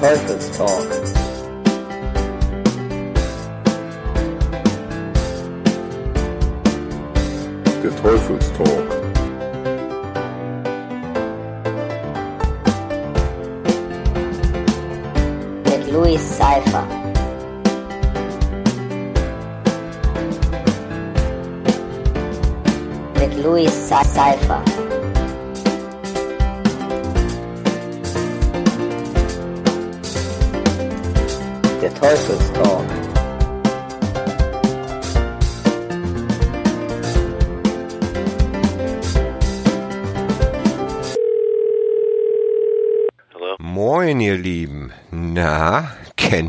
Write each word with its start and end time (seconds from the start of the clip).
Teufelstalk. 0.00 0.90
Der 7.82 7.96
Teufelstalk. 8.02 8.88
Mit 15.64 15.90
Louis 15.90 16.20
Cypher. 16.36 16.84
Mit 23.18 23.42
Louis 23.42 23.88
Cypher. 23.88 24.62
Der 24.62 24.85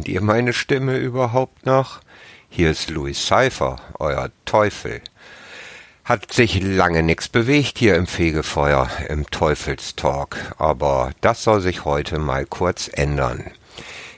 ihr 0.07 0.21
meine 0.21 0.53
Stimme 0.53 0.97
überhaupt 0.97 1.65
noch? 1.65 2.01
Hier 2.49 2.71
ist 2.71 2.89
Louis 2.89 3.25
Cypher, 3.27 3.77
euer 3.99 4.31
Teufel. 4.45 5.01
Hat 6.05 6.31
sich 6.31 6.61
lange 6.61 7.03
nix 7.03 7.27
bewegt 7.27 7.77
hier 7.77 7.95
im 7.95 8.07
Fegefeuer, 8.07 8.89
im 9.09 9.29
Teufelstalk, 9.29 10.55
aber 10.57 11.11
das 11.21 11.43
soll 11.43 11.59
sich 11.59 11.83
heute 11.83 12.17
mal 12.17 12.45
kurz 12.45 12.89
ändern. 12.93 13.51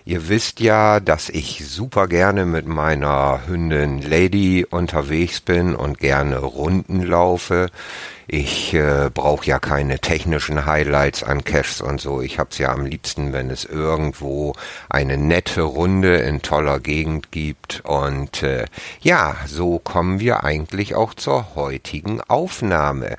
Ihr 0.09 0.27
wisst 0.27 0.59
ja, 0.59 0.99
dass 0.99 1.29
ich 1.29 1.69
super 1.69 2.07
gerne 2.07 2.47
mit 2.47 2.65
meiner 2.65 3.41
Hündin 3.45 4.01
Lady 4.01 4.65
unterwegs 4.67 5.39
bin 5.39 5.75
und 5.75 5.99
gerne 5.99 6.39
Runden 6.39 7.03
laufe. 7.03 7.69
Ich 8.25 8.73
äh, 8.73 9.11
brauche 9.13 9.45
ja 9.45 9.59
keine 9.59 9.99
technischen 9.99 10.65
Highlights 10.65 11.21
an 11.21 11.43
Caches 11.43 11.81
und 11.81 12.01
so. 12.01 12.21
Ich 12.21 12.39
hab's 12.39 12.57
ja 12.57 12.71
am 12.73 12.87
liebsten, 12.87 13.33
wenn 13.33 13.51
es 13.51 13.65
irgendwo 13.65 14.55
eine 14.89 15.15
nette 15.15 15.61
Runde 15.61 16.15
in 16.15 16.41
toller 16.41 16.79
Gegend 16.79 17.31
gibt. 17.31 17.81
Und 17.85 18.41
äh, 18.41 18.65
ja, 19.01 19.35
so 19.45 19.77
kommen 19.77 20.19
wir 20.19 20.43
eigentlich 20.43 20.95
auch 20.95 21.13
zur 21.13 21.53
heutigen 21.53 22.19
Aufnahme. 22.21 23.17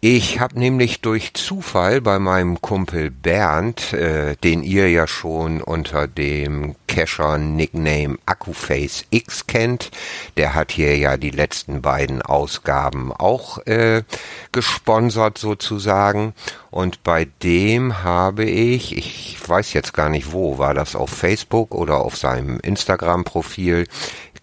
Ich 0.00 0.38
habe 0.38 0.56
nämlich 0.56 1.00
durch 1.00 1.34
Zufall 1.34 2.00
bei 2.00 2.20
meinem 2.20 2.60
Kumpel 2.60 3.10
Bernd, 3.10 3.92
äh, 3.92 4.36
den 4.36 4.62
ihr 4.62 4.88
ja 4.88 5.08
schon 5.08 5.60
unter 5.60 6.06
dem 6.06 6.76
Cacher-Nickname 6.86 8.16
Akkuface 8.24 9.06
X 9.10 9.48
kennt, 9.48 9.90
der 10.36 10.54
hat 10.54 10.70
hier 10.70 10.96
ja 10.96 11.16
die 11.16 11.30
letzten 11.30 11.82
beiden 11.82 12.22
Ausgaben 12.22 13.12
auch 13.12 13.58
äh, 13.66 14.04
gesponsert 14.52 15.36
sozusagen. 15.36 16.32
Und 16.70 17.02
bei 17.02 17.26
dem 17.42 18.04
habe 18.04 18.44
ich, 18.44 18.96
ich 18.96 19.36
weiß 19.48 19.72
jetzt 19.72 19.94
gar 19.94 20.10
nicht 20.10 20.30
wo, 20.30 20.58
war 20.58 20.74
das 20.74 20.94
auf 20.94 21.10
Facebook 21.10 21.74
oder 21.74 21.96
auf 21.96 22.16
seinem 22.16 22.60
Instagram-Profil, 22.60 23.88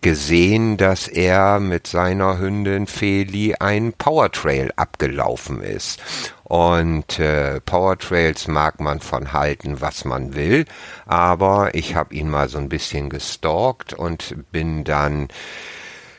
gesehen, 0.05 0.77
dass 0.77 1.07
er 1.07 1.59
mit 1.59 1.87
seiner 1.87 2.37
Hündin 2.37 2.85
Feli 2.85 3.55
ein 3.59 3.91
Powertrail 3.91 4.71
abgelaufen 4.75 5.61
ist. 5.63 5.99
Und 6.43 7.17
äh, 7.17 7.59
Powertrails 7.61 8.47
mag 8.47 8.79
man 8.79 8.99
von 8.99 9.33
halten, 9.33 9.81
was 9.81 10.05
man 10.05 10.35
will, 10.35 10.65
aber 11.07 11.73
ich 11.73 11.95
habe 11.95 12.13
ihn 12.13 12.29
mal 12.29 12.49
so 12.49 12.59
ein 12.59 12.69
bisschen 12.69 13.09
gestalkt 13.09 13.94
und 13.94 14.35
bin 14.51 14.83
dann 14.83 15.27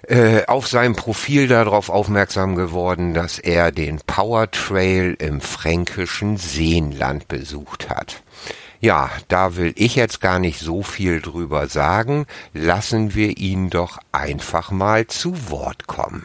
äh, 0.09 0.45
auf 0.47 0.67
seinem 0.67 0.97
Profil 0.97 1.47
darauf 1.47 1.89
aufmerksam 1.89 2.57
geworden, 2.57 3.15
dass 3.15 3.39
er 3.39 3.71
den 3.71 4.01
Powertrail 4.05 5.15
im 5.21 5.41
fränkischen 5.41 6.39
Seenland 6.39 7.29
besucht 7.29 7.89
hat. 7.89 8.25
Ja, 8.87 9.11
da 9.27 9.57
will 9.57 9.73
ich 9.75 9.97
jetzt 9.97 10.21
gar 10.21 10.39
nicht 10.39 10.61
so 10.61 10.85
viel 10.85 11.21
drüber 11.21 11.67
sagen. 11.67 12.25
Lassen 12.53 13.17
wir 13.17 13.37
ihn 13.37 13.69
doch 13.69 13.99
einfach 14.13 14.71
mal 14.71 15.09
zu 15.09 15.51
Wort 15.51 15.89
kommen. 15.89 16.25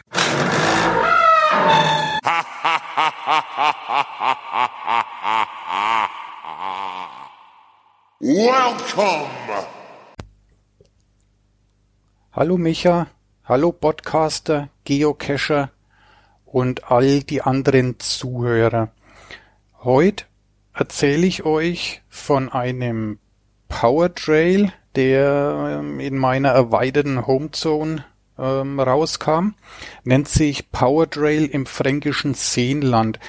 Welcome! 8.19 9.27
Hallo 12.31 12.57
Micha, 12.59 13.07
hallo 13.43 13.71
Podcaster, 13.71 14.69
Geocacher 14.83 15.71
und 16.45 16.91
all 16.91 17.23
die 17.23 17.41
anderen 17.41 17.99
Zuhörer. 17.99 18.89
Heute 19.83 20.25
erzähle 20.73 21.27
ich 21.27 21.43
euch 21.43 22.01
von 22.09 22.49
einem 22.49 23.19
Powertrail, 23.67 24.71
der 24.95 25.79
ähm, 25.79 25.99
in 25.99 26.17
meiner 26.17 26.49
erweiterten 26.49 27.25
Homezone 27.25 28.05
ähm, 28.37 28.79
rauskam. 28.79 29.53
Nennt 30.03 30.27
sich 30.27 30.71
Powertrail 30.71 31.45
im 31.45 31.65
fränkischen 31.65 32.33
Seenland. 32.33 33.19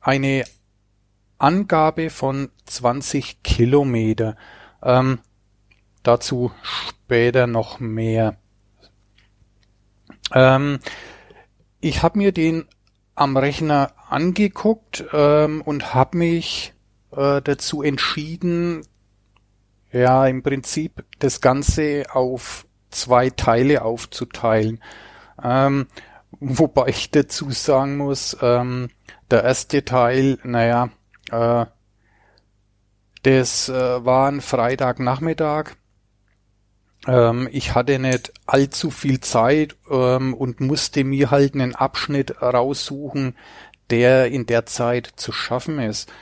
eine 0.00 0.44
Angabe 1.38 2.10
von 2.10 2.50
20 2.64 3.42
Kilometer. 3.42 4.36
Ähm, 4.82 5.18
dazu 6.02 6.50
später 6.62 7.46
noch 7.46 7.78
mehr. 7.78 8.38
Ähm, 10.34 10.78
ich 11.80 12.02
habe 12.02 12.18
mir 12.18 12.32
den 12.32 12.66
am 13.14 13.36
Rechner 13.36 13.92
angeguckt 14.08 15.04
ähm, 15.12 15.62
und 15.62 15.94
habe 15.94 16.18
mich 16.18 16.74
äh, 17.12 17.40
dazu 17.42 17.82
entschieden, 17.82 18.82
ja 19.92 20.26
im 20.26 20.42
Prinzip 20.42 21.04
das 21.18 21.40
Ganze 21.40 22.04
auf 22.12 22.66
zwei 22.90 23.30
Teile 23.30 23.82
aufzuteilen. 23.82 24.80
Ähm, 25.42 25.86
wobei 26.40 26.88
ich 26.88 27.10
dazu 27.10 27.50
sagen 27.50 27.96
muss, 27.96 28.36
ähm, 28.42 28.88
der 29.30 29.44
erste 29.44 29.84
Teil, 29.84 30.38
naja, 30.42 30.90
äh, 31.30 31.66
das 33.22 33.68
äh, 33.68 34.04
war 34.04 34.28
ein 34.28 34.40
Freitagnachmittag. 34.40 35.76
Ähm, 37.06 37.48
ich 37.52 37.74
hatte 37.74 37.98
nicht 37.98 38.32
allzu 38.46 38.90
viel 38.90 39.20
Zeit 39.20 39.76
ähm, 39.90 40.34
und 40.34 40.60
musste 40.60 41.04
mir 41.04 41.30
halt 41.30 41.54
einen 41.54 41.74
Abschnitt 41.74 42.42
raussuchen, 42.42 43.36
der 43.90 44.30
in 44.30 44.46
der 44.46 44.66
Zeit 44.66 45.12
zu 45.16 45.32
schaffen 45.32 45.78
ist. 45.78 46.12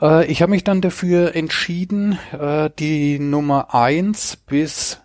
Äh, 0.00 0.26
ich 0.26 0.42
habe 0.42 0.50
mich 0.50 0.64
dann 0.64 0.80
dafür 0.80 1.34
entschieden, 1.34 2.18
äh, 2.32 2.70
die 2.78 3.18
Nummer 3.18 3.74
eins 3.74 4.36
bis 4.36 5.00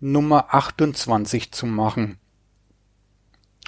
Nummer 0.00 0.54
28 0.54 1.52
zu 1.52 1.66
machen. 1.66 2.18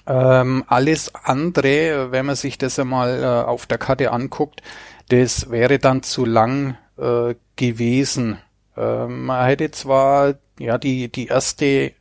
Ähm, 0.07 0.65
alles 0.67 1.15
andere, 1.15 2.11
wenn 2.11 2.27
man 2.27 2.35
sich 2.35 2.59
das 2.59 2.79
einmal 2.79 3.23
äh, 3.23 3.49
auf 3.49 3.67
der 3.67 3.79
Karte 3.79 4.11
anguckt, 4.11 4.63
das 5.11 5.51
wäre 5.51 5.79
dann 5.79 6.03
zu 6.03 6.25
lang 6.25 6.77
äh, 6.97 7.35
gewesen. 7.55 8.39
Ähm, 8.77 9.27
man 9.27 9.47
hätte 9.47 9.71
zwar 9.71 10.35
ja 10.59 10.79
die 10.79 11.11
die 11.11 11.27
erste, 11.27 11.93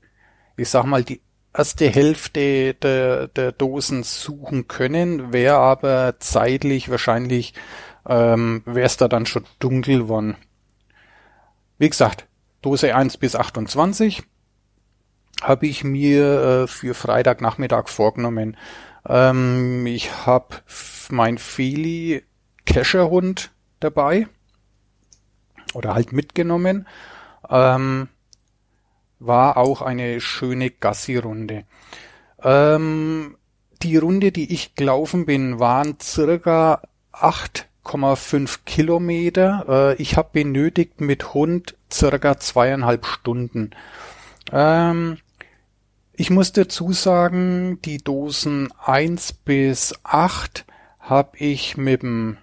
ich 0.58 0.70
sag 0.70 0.86
mal 0.86 1.04
die 1.04 1.22
erste 1.54 1.90
Hälfte 1.90 2.74
der, 2.76 3.28
der 3.28 3.52
Dosen 3.52 4.04
suchen 4.04 4.68
können, 4.68 5.34
wäre 5.34 5.58
aber 5.58 6.16
zeitlich 6.20 6.90
wahrscheinlich 6.90 7.54
ähm, 8.08 8.64
wäre 8.66 8.86
es 8.86 8.98
da 8.98 9.08
dann 9.08 9.26
schon 9.26 9.46
dunkel 9.60 10.00
geworden. 10.00 10.38
Wie 11.78 11.90
gesagt, 11.90 12.28
Dose 12.62 12.96
1 12.96 13.18
bis 13.18 13.36
28 13.36 14.24
habe 15.42 15.66
ich 15.66 15.84
mir 15.84 16.42
äh, 16.42 16.68
für 16.68 16.94
Freitagnachmittag 16.94 17.88
vorgenommen. 17.90 18.58
Ähm, 19.08 19.86
ich 19.88 20.26
habe 20.26 20.58
mein 21.10 21.38
Feli 21.38 22.24
Kescherhund 22.66 23.52
dabei 23.80 24.28
oder 25.74 25.94
halt 25.94 26.12
mitgenommen. 26.12 26.88
Ähm, 27.50 28.08
war 29.20 29.58
auch 29.58 29.82
eine 29.82 30.20
schöne 30.20 30.72
Gassi-Runde. 30.72 31.64
Ähm, 32.44 33.38
die 33.84 33.98
Runde, 33.98 34.32
die 34.32 34.54
ich 34.54 34.76
gelaufen 34.76 35.26
bin, 35.26 35.60
waren 35.60 35.98
circa 36.02 36.82
8,5 37.14 38.60
Kilometer. 38.66 39.66
Äh, 39.68 40.02
ich 40.02 40.18
habe 40.18 40.30
benötigt 40.34 41.02
mit 41.02 41.34
Hund 41.34 41.76
circa 41.92 42.40
zweieinhalb 42.40 43.06
Stunden. 43.06 43.72
Ähm, 44.52 45.18
ich 46.14 46.30
muss 46.30 46.52
dazu 46.52 46.94
sagen, 46.94 47.80
die 47.84 47.98
Dosen 47.98 48.70
1 48.84 49.34
bis 49.34 49.96
8 50.04 50.66
habe 51.00 51.38
ich 51.38 51.78
mit 51.78 52.04
dem 52.04 52.38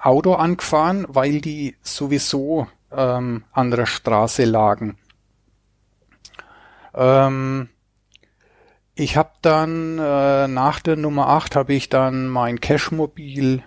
Auto 0.00 0.34
angefahren, 0.34 1.06
weil 1.08 1.40
die 1.40 1.76
sowieso 1.82 2.68
ähm, 2.92 3.44
an 3.52 3.70
der 3.70 3.86
Straße 3.86 4.44
lagen. 4.44 4.96
Ähm, 6.94 7.68
ich 8.94 9.16
habe 9.16 9.30
dann 9.42 9.98
äh, 9.98 10.48
nach 10.48 10.80
der 10.80 10.96
Nummer 10.96 11.28
8 11.28 11.56
habe 11.56 11.74
ich 11.74 11.88
dann 11.88 12.28
mein 12.28 12.60
Cashmobil 12.60 13.62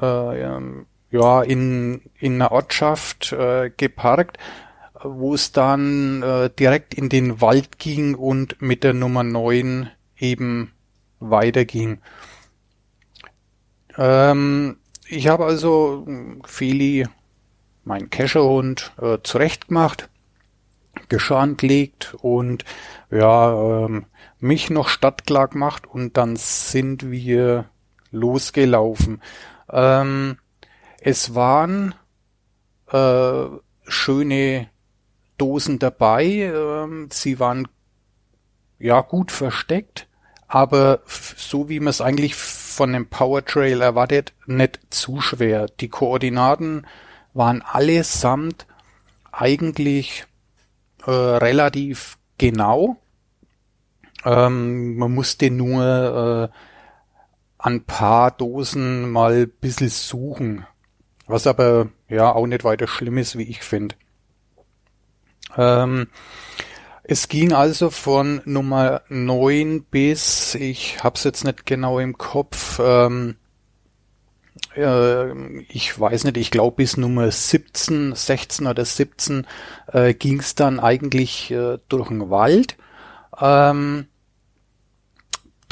äh, 0.00 0.42
ähm, 0.42 0.86
ja 1.10 1.42
in 1.42 2.02
in 2.18 2.36
einer 2.36 2.52
Ortschaft 2.52 3.32
äh, 3.32 3.70
geparkt, 3.76 4.38
wo 5.02 5.34
es 5.34 5.52
dann 5.52 6.22
äh, 6.22 6.50
direkt 6.50 6.94
in 6.94 7.08
den 7.08 7.40
Wald 7.40 7.78
ging 7.78 8.14
und 8.14 8.62
mit 8.62 8.82
der 8.82 8.94
Nummer 8.94 9.22
9 9.22 9.90
eben 10.16 10.72
weiterging. 11.20 12.00
Ähm, 13.98 14.78
ich 15.12 15.28
habe 15.28 15.44
also 15.44 16.06
Feli, 16.44 17.06
mein 17.84 18.08
Kescherhund, 18.08 18.92
äh, 19.00 19.18
zurechtgemacht, 19.22 20.08
Geschirr 21.08 21.54
gelegt 21.56 22.14
und 22.20 22.64
ja, 23.10 23.84
ähm, 23.84 24.06
mich 24.38 24.70
noch 24.70 24.88
stadtklar 24.88 25.48
gemacht 25.48 25.86
und 25.86 26.16
dann 26.16 26.36
sind 26.36 27.10
wir 27.10 27.66
losgelaufen. 28.10 29.22
Ähm, 29.70 30.38
es 31.00 31.34
waren 31.34 31.94
äh, 32.90 33.44
schöne 33.86 34.68
Dosen 35.38 35.78
dabei, 35.78 36.24
ähm, 36.24 37.08
sie 37.10 37.38
waren 37.38 37.68
ja 38.78 39.00
gut 39.00 39.30
versteckt, 39.30 40.08
aber 40.52 41.00
so 41.06 41.70
wie 41.70 41.80
man 41.80 41.88
es 41.88 42.02
eigentlich 42.02 42.34
von 42.34 42.92
dem 42.92 43.06
Powertrail 43.06 43.80
erwartet, 43.80 44.34
nicht 44.44 44.80
zu 44.90 45.22
schwer. 45.22 45.66
Die 45.80 45.88
Koordinaten 45.88 46.86
waren 47.32 47.62
allesamt 47.62 48.66
eigentlich 49.30 50.26
äh, 51.06 51.10
relativ 51.10 52.18
genau. 52.36 52.98
Ähm, 54.26 54.98
man 54.98 55.14
musste 55.14 55.50
nur 55.50 56.50
äh, 56.52 56.58
ein 57.56 57.84
paar 57.84 58.30
Dosen 58.32 59.10
mal 59.10 59.46
bisschen 59.46 59.88
suchen. 59.88 60.66
Was 61.26 61.46
aber 61.46 61.88
ja 62.10 62.30
auch 62.30 62.46
nicht 62.46 62.62
weiter 62.62 62.88
schlimm 62.88 63.16
ist, 63.16 63.38
wie 63.38 63.48
ich 63.48 63.62
finde. 63.62 63.94
Ähm, 65.56 66.08
es 67.04 67.28
ging 67.28 67.52
also 67.52 67.90
von 67.90 68.42
Nummer 68.44 69.02
9 69.08 69.84
bis, 69.84 70.54
ich 70.54 71.02
hab's 71.02 71.24
jetzt 71.24 71.44
nicht 71.44 71.66
genau 71.66 71.98
im 71.98 72.16
Kopf, 72.16 72.80
ähm, 72.82 73.36
äh, 74.76 75.62
ich 75.62 75.98
weiß 75.98 76.24
nicht, 76.24 76.36
ich 76.36 76.50
glaube 76.50 76.76
bis 76.76 76.96
Nummer 76.96 77.30
17, 77.30 78.14
16 78.14 78.66
oder 78.66 78.84
17 78.84 79.46
äh, 79.88 80.14
ging 80.14 80.38
es 80.38 80.54
dann 80.54 80.78
eigentlich 80.78 81.50
äh, 81.50 81.78
durch 81.88 82.08
den 82.08 82.30
Wald. 82.30 82.76
Ähm, 83.40 84.06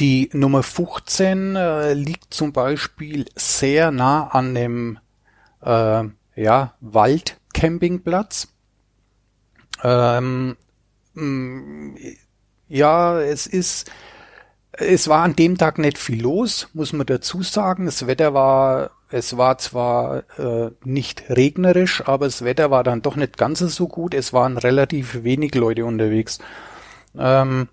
die 0.00 0.31
Nummer 0.33 0.62
15 0.62 1.56
äh, 1.56 1.93
liegt 1.93 2.33
zum 2.33 2.53
Beispiel 2.53 3.26
sehr 3.37 3.91
nah 3.91 4.29
an 4.29 4.55
dem 4.55 4.99
äh, 5.62 6.05
ja, 6.37 6.75
Waldcampingplatz. 6.81 8.49
Ähm, 9.83 10.56
ja, 12.69 13.21
es 13.21 13.47
ist, 13.47 13.91
es 14.73 15.09
war 15.09 15.23
an 15.23 15.37
dem 15.37 15.59
Tag 15.59 15.79
nicht 15.79 15.99
viel 15.99 16.23
los, 16.23 16.69
muss 16.73 16.93
man 16.93 17.07
dazu 17.07 17.43
sagen. 17.43 17.87
Das 17.87 18.07
Wetter 18.07 18.33
war, 18.33 18.93
es 19.11 19.37
war 19.37 19.59
zwar 19.59 20.25
äh, 20.39 20.71
nicht 20.85 21.25
regnerisch, 21.29 22.07
aber 22.07 22.27
das 22.27 22.45
Wetter 22.45 22.71
war 22.71 22.85
dann 22.85 23.03
doch 23.03 23.17
nicht 23.17 23.37
ganz 23.37 23.59
so 23.59 23.89
gut. 23.89 24.15
Es 24.15 24.33
waren 24.33 24.57
relativ 24.57 25.25
wenig 25.25 25.55
Leute 25.55 25.85
unterwegs. 25.85 26.39
Ähm, 27.19 27.69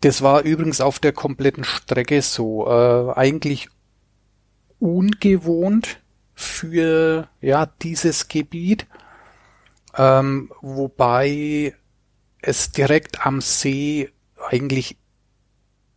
das 0.00 0.22
war 0.22 0.42
übrigens 0.42 0.80
auf 0.80 0.98
der 0.98 1.12
kompletten 1.12 1.64
Strecke 1.64 2.22
so. 2.22 2.66
Äh, 2.66 3.12
eigentlich 3.12 3.68
ungewohnt 4.78 6.00
für 6.34 7.28
ja 7.40 7.66
dieses 7.66 8.28
Gebiet, 8.28 8.86
ähm, 9.96 10.50
wobei 10.60 11.74
es 12.46 12.72
direkt 12.72 13.26
am 13.26 13.40
See 13.40 14.10
eigentlich 14.48 14.96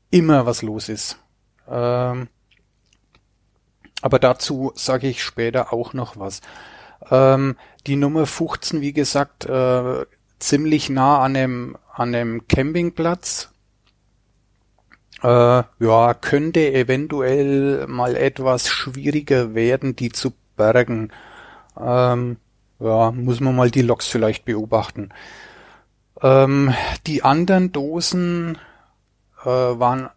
immer 0.10 0.46
was 0.46 0.62
los 0.62 0.90
ist. 0.90 1.20
Ähm, 1.70 2.30
aber 4.02 4.20
dazu 4.20 4.72
sage 4.76 5.08
ich 5.08 5.24
später 5.24 5.74
auch 5.74 5.94
noch 5.94 6.18
was. 6.18 6.42
Ähm, 7.12 7.56
die 7.86 7.96
Nummer 7.96 8.26
15, 8.26 8.82
wie 8.82 8.94
gesagt, 8.94 9.46
äh, 9.46 10.06
ziemlich 10.40 10.90
nah 10.90 11.24
an 11.24 11.36
einem, 11.36 11.78
an 11.94 12.14
einem 12.14 12.48
Campingplatz 12.48 13.50
äh, 15.24 15.64
ja, 15.80 16.14
könnte 16.14 16.74
eventuell 16.74 17.88
mal 17.88 18.16
etwas 18.16 18.70
schwieriger 18.70 19.56
werden, 19.56 19.96
die 19.96 20.12
zu 20.12 20.34
bergen. 20.56 21.12
Ähm, 21.80 22.38
ja, 22.80 23.12
muss 23.12 23.40
man 23.40 23.56
mal 23.56 23.72
die 23.72 23.82
Loks 23.82 24.08
vielleicht 24.08 24.46
beobachten. 24.46 25.10
Ähm, 26.22 26.74
die 27.06 27.24
anderen 27.24 27.72
Dosen 27.72 28.58
äh, 29.44 29.46
waren 29.46 30.10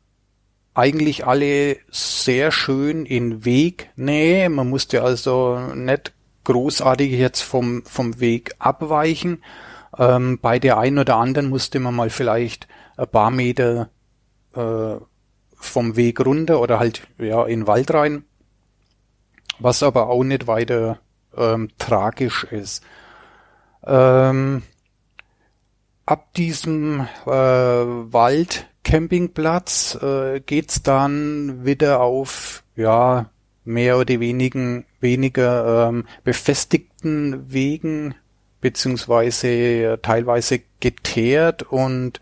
eigentlich 0.75 1.27
alle 1.27 1.77
sehr 1.91 2.53
schön 2.53 3.05
in 3.05 3.45
Wegnähe. 3.45 4.49
Man 4.49 4.69
musste 4.69 5.03
also 5.03 5.59
nicht 5.75 6.13
großartig 6.45 7.13
jetzt 7.13 7.43
vom, 7.43 7.85
vom 7.85 8.21
Weg 8.21 8.55
abweichen. 8.59 9.43
Ähm, 9.99 10.39
bei 10.41 10.59
der 10.59 10.79
einen 10.79 10.99
oder 10.99 11.17
anderen 11.17 11.51
musste 11.51 11.81
man 11.81 11.95
mal 11.95 12.11
vielleicht 12.11 12.69
ein 12.97 13.09
paar 13.09 13.31
Meter 13.31 13.91
äh, 14.55 14.97
vom 15.53 15.97
Weg 15.97 16.25
runter 16.25 16.61
oder 16.61 16.79
halt 16.79 17.07
ja 17.19 17.45
in 17.45 17.61
den 17.61 17.67
Wald 17.67 17.93
rein, 17.93 18.25
was 19.59 19.83
aber 19.83 20.09
auch 20.09 20.25
nicht 20.25 20.47
weiter 20.47 20.99
ähm, 21.37 21.69
tragisch 21.79 22.45
ist. 22.45 22.83
Ähm, 23.85 24.63
ab 26.11 26.35
diesem 26.35 27.07
äh, 27.25 27.31
Waldcampingplatz 27.31 29.97
äh, 30.03 30.41
geht's 30.41 30.83
dann 30.83 31.65
wieder 31.65 32.01
auf 32.01 32.65
ja 32.75 33.31
mehr 33.65 33.97
oder 33.97 34.19
wenigen, 34.19 34.87
weniger 34.99 35.89
ähm, 35.89 36.09
befestigten 36.25 37.53
Wegen 37.53 38.17
beziehungsweise 38.61 39.49
äh, 39.49 39.99
teilweise 39.99 40.63
geteert 40.81 41.63
und 41.63 42.21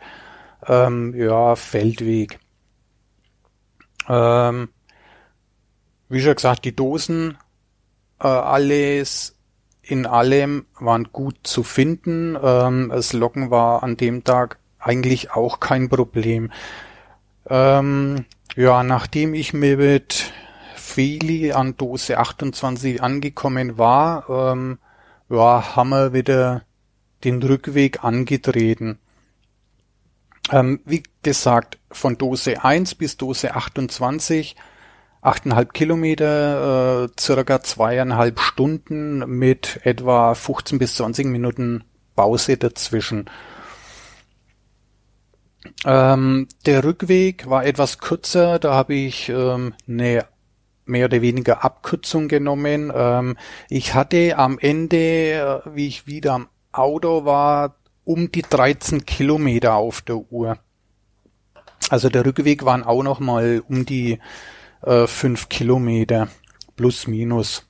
ähm, 0.66 1.14
ja, 1.16 1.56
Feldweg. 1.56 2.40
Ähm, 4.06 4.68
wie 6.10 6.20
schon 6.20 6.34
gesagt, 6.34 6.66
die 6.66 6.76
Dosen, 6.76 7.38
äh, 8.20 8.26
alles 8.26 9.37
in 9.88 10.06
allem 10.06 10.66
waren 10.78 11.04
gut 11.12 11.36
zu 11.44 11.62
finden. 11.62 12.36
Ähm, 12.40 12.90
das 12.90 13.14
Locken 13.14 13.50
war 13.50 13.82
an 13.82 13.96
dem 13.96 14.22
Tag 14.22 14.58
eigentlich 14.78 15.32
auch 15.32 15.60
kein 15.60 15.88
Problem. 15.88 16.52
Ähm, 17.48 18.26
ja, 18.54 18.82
nachdem 18.82 19.32
ich 19.32 19.54
mit 19.54 20.32
Feli 20.76 21.52
an 21.52 21.76
Dose 21.76 22.18
28 22.18 23.02
angekommen 23.02 23.78
war, 23.78 24.28
ähm, 24.28 24.78
ja, 25.30 25.74
haben 25.76 25.88
wir 25.88 26.12
wieder 26.12 26.62
den 27.24 27.42
Rückweg 27.42 28.04
angetreten. 28.04 28.98
Ähm, 30.50 30.80
wie 30.84 31.02
gesagt, 31.22 31.78
von 31.90 32.18
Dose 32.18 32.62
1 32.62 32.94
bis 32.94 33.16
Dose 33.16 33.54
28, 33.54 34.54
8,5 35.22 35.72
Kilometer, 35.72 37.04
äh, 37.04 37.08
circa 37.18 37.60
zweieinhalb 37.60 38.40
Stunden 38.40 39.18
mit 39.26 39.80
etwa 39.84 40.34
15 40.34 40.78
bis 40.78 40.94
20 40.96 41.26
Minuten 41.26 41.84
Pause 42.14 42.56
dazwischen. 42.56 43.28
Ähm, 45.84 46.48
der 46.66 46.84
Rückweg 46.84 47.48
war 47.48 47.64
etwas 47.64 47.98
kürzer, 47.98 48.58
da 48.58 48.74
habe 48.74 48.94
ich 48.94 49.28
ähm, 49.28 49.74
eine 49.86 50.26
mehr 50.88 51.06
oder 51.06 51.20
weniger 51.20 51.64
Abkürzung 51.64 52.28
genommen. 52.28 52.92
Ähm, 52.94 53.36
ich 53.68 53.94
hatte 53.94 54.38
am 54.38 54.58
Ende, 54.58 54.96
äh, 54.96 55.60
wie 55.74 55.88
ich 55.88 56.06
wieder 56.06 56.34
am 56.34 56.48
Auto 56.72 57.24
war, 57.24 57.76
um 58.04 58.32
die 58.32 58.42
13 58.42 59.04
Kilometer 59.04 59.74
auf 59.74 60.00
der 60.00 60.16
Uhr. 60.16 60.58
Also 61.90 62.08
der 62.08 62.24
Rückweg 62.24 62.64
waren 62.64 62.82
auch 62.82 63.02
noch 63.02 63.20
mal 63.20 63.62
um 63.68 63.84
die 63.84 64.18
äh, 64.82 65.06
5 65.06 65.48
Kilometer 65.48 66.28
plus 66.76 67.06
minus. 67.06 67.64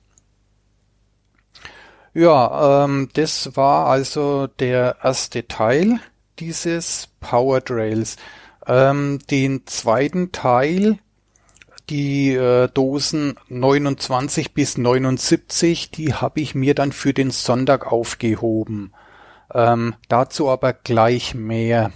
Ja, 2.13 2.83
ähm, 2.83 3.09
das 3.13 3.55
war 3.55 3.87
also 3.87 4.47
der 4.47 4.97
erste 5.03 5.47
Teil 5.47 5.99
dieses 6.39 7.09
Power 7.19 7.63
Trails. 7.63 8.17
Ähm, 8.65 9.19
den 9.29 9.65
zweiten 9.67 10.31
Teil, 10.31 10.99
die 11.89 12.33
äh, 12.33 12.67
Dosen 12.67 13.35
29 13.47 14.53
bis 14.53 14.77
79, 14.77 15.91
die 15.91 16.13
habe 16.13 16.39
ich 16.41 16.55
mir 16.55 16.75
dann 16.75 16.91
für 16.91 17.13
den 17.13 17.31
Sonntag 17.31 17.91
aufgehoben. 17.91 18.93
Ähm, 19.53 19.95
dazu 20.07 20.49
aber 20.49 20.73
gleich 20.73 21.33
mehr. 21.33 21.91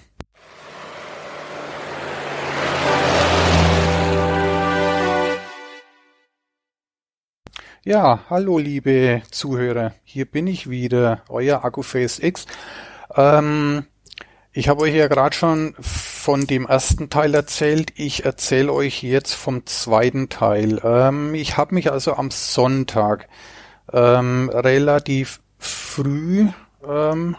Ja, 7.85 8.21
hallo 8.29 8.59
liebe 8.59 9.23
Zuhörer, 9.29 9.93
hier 10.05 10.23
bin 10.23 10.47
ich 10.47 10.69
wieder, 10.69 11.21
euer 11.27 11.65
Akkuface 11.65 12.19
X. 12.19 12.45
Ähm, 13.13 13.85
ich 14.53 14.69
habe 14.69 14.83
euch 14.83 14.95
ja 14.95 15.09
gerade 15.09 15.35
schon 15.35 15.75
von 15.81 16.47
dem 16.47 16.65
ersten 16.65 17.09
Teil 17.09 17.35
erzählt. 17.35 17.91
Ich 17.97 18.23
erzähle 18.23 18.71
euch 18.71 19.03
jetzt 19.03 19.33
vom 19.33 19.65
zweiten 19.65 20.29
Teil. 20.29 20.79
Ähm, 20.81 21.35
ich 21.35 21.57
habe 21.57 21.75
mich 21.75 21.91
also 21.91 22.13
am 22.13 22.31
Sonntag 22.31 23.27
ähm, 23.91 24.47
relativ 24.47 25.41
früh 25.59 26.47
ähm, 26.87 27.35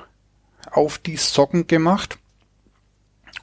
auf 0.70 0.98
die 0.98 1.16
Socken 1.16 1.68
gemacht, 1.68 2.18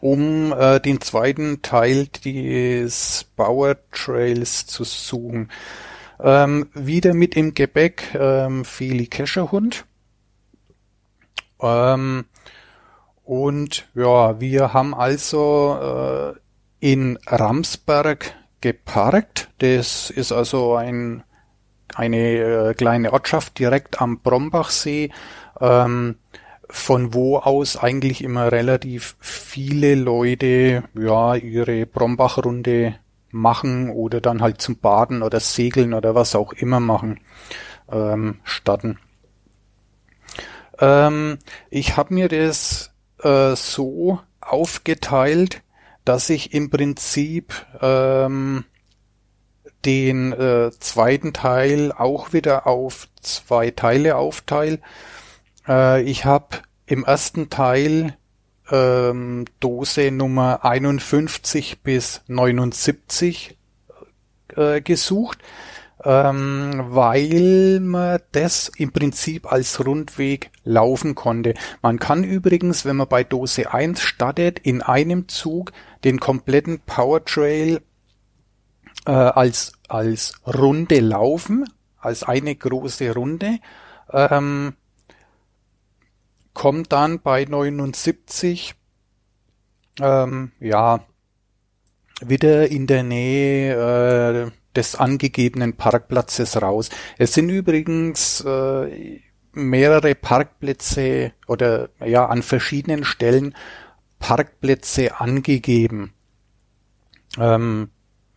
um 0.01 0.53
äh, 0.53 0.79
den 0.79 1.01
zweiten 1.01 1.63
Teil 1.63 2.09
des 2.23 3.25
Power 3.35 3.77
Trails 3.91 4.67
zu 4.67 4.83
suchen. 4.83 5.49
Ähm, 6.23 6.69
wieder 6.73 7.13
mit 7.13 7.35
im 7.35 7.53
Gebäck 7.53 8.13
ähm, 8.13 8.63
Feli 8.63 9.07
Kescherhund. 9.07 9.85
Ähm, 11.59 12.25
und 13.23 13.87
ja, 13.95 14.39
wir 14.39 14.73
haben 14.73 14.93
also 14.93 16.35
äh, 16.35 16.39
in 16.79 17.17
Ramsberg 17.25 18.35
geparkt. 18.61 19.49
Das 19.59 20.09
ist 20.09 20.31
also 20.31 20.75
ein, 20.75 21.23
eine 21.95 22.37
äh, 22.37 22.73
kleine 22.75 23.13
Ortschaft 23.13 23.57
direkt 23.57 24.01
am 24.01 24.19
Brombachsee, 24.19 25.11
ähm, 25.59 26.17
von 26.69 27.13
wo 27.13 27.37
aus 27.37 27.77
eigentlich 27.77 28.23
immer 28.23 28.51
relativ 28.51 29.15
viele 29.19 29.95
Leute 29.95 30.83
ja 30.93 31.35
ihre 31.35 31.85
Brombach-Runde 31.85 32.95
machen 33.31 33.89
oder 33.89 34.21
dann 34.21 34.41
halt 34.41 34.61
zum 34.61 34.77
Baden 34.77 35.23
oder 35.23 35.39
Segeln 35.39 35.93
oder 35.93 36.15
was 36.15 36.35
auch 36.35 36.53
immer 36.53 36.79
machen 36.79 37.19
ähm, 37.91 38.39
statten. 38.43 38.99
Ähm, 40.79 41.37
ich 41.69 41.97
habe 41.97 42.13
mir 42.13 42.27
das 42.27 42.91
äh, 43.23 43.55
so 43.55 44.19
aufgeteilt, 44.39 45.61
dass 46.05 46.29
ich 46.29 46.53
im 46.53 46.69
Prinzip 46.69 47.53
ähm, 47.81 48.65
den 49.85 50.31
äh, 50.33 50.71
zweiten 50.79 51.33
Teil 51.33 51.91
auch 51.91 52.33
wieder 52.33 52.67
auf 52.67 53.07
zwei 53.21 53.71
Teile 53.71 54.15
aufteile. 54.15 54.79
Äh, 55.67 56.01
ich 56.03 56.25
habe 56.25 56.59
im 56.85 57.03
ersten 57.03 57.49
Teil 57.49 58.17
ähm, 58.71 59.45
Dose 59.59 60.11
Nummer 60.11 60.65
51 60.65 61.81
bis 61.83 62.21
79 62.27 63.57
äh, 64.55 64.81
gesucht 64.81 65.39
ähm, 66.03 66.83
weil 66.87 67.79
man 67.79 68.19
das 68.31 68.71
im 68.75 68.91
Prinzip 68.91 69.51
als 69.51 69.85
Rundweg 69.85 70.49
laufen 70.63 71.15
konnte. 71.15 71.53
Man 71.81 71.99
kann 71.99 72.23
übrigens, 72.23 72.85
wenn 72.85 72.95
man 72.95 73.07
bei 73.07 73.23
Dose 73.23 73.73
1 73.73 74.01
startet, 74.01 74.59
in 74.59 74.81
einem 74.81 75.27
Zug 75.27 75.71
den 76.03 76.19
kompletten 76.19 76.79
Powertrail 76.79 77.81
äh, 79.05 79.11
als, 79.11 79.73
als 79.87 80.33
Runde 80.45 80.99
laufen, 80.99 81.65
als 81.99 82.23
eine 82.23 82.55
große 82.55 83.13
Runde. 83.13 83.59
Ähm, 84.11 84.73
kommt 86.53 86.91
dann 86.91 87.21
bei 87.21 87.45
79 87.45 88.75
ähm, 89.99 90.51
ja 90.59 91.05
wieder 92.21 92.69
in 92.69 92.87
der 92.87 93.03
Nähe 93.03 94.47
äh, 94.47 94.51
des 94.75 94.95
angegebenen 94.95 95.75
Parkplatzes 95.75 96.61
raus. 96.61 96.89
Es 97.17 97.33
sind 97.33 97.49
übrigens 97.49 98.41
äh, 98.41 99.19
mehrere 99.53 100.15
Parkplätze 100.15 101.33
oder 101.47 101.89
ja 102.05 102.27
an 102.27 102.41
verschiedenen 102.41 103.03
Stellen 103.03 103.55
Parkplätze 104.19 105.19
angegeben. 105.19 106.13
Ähm, 107.37 107.89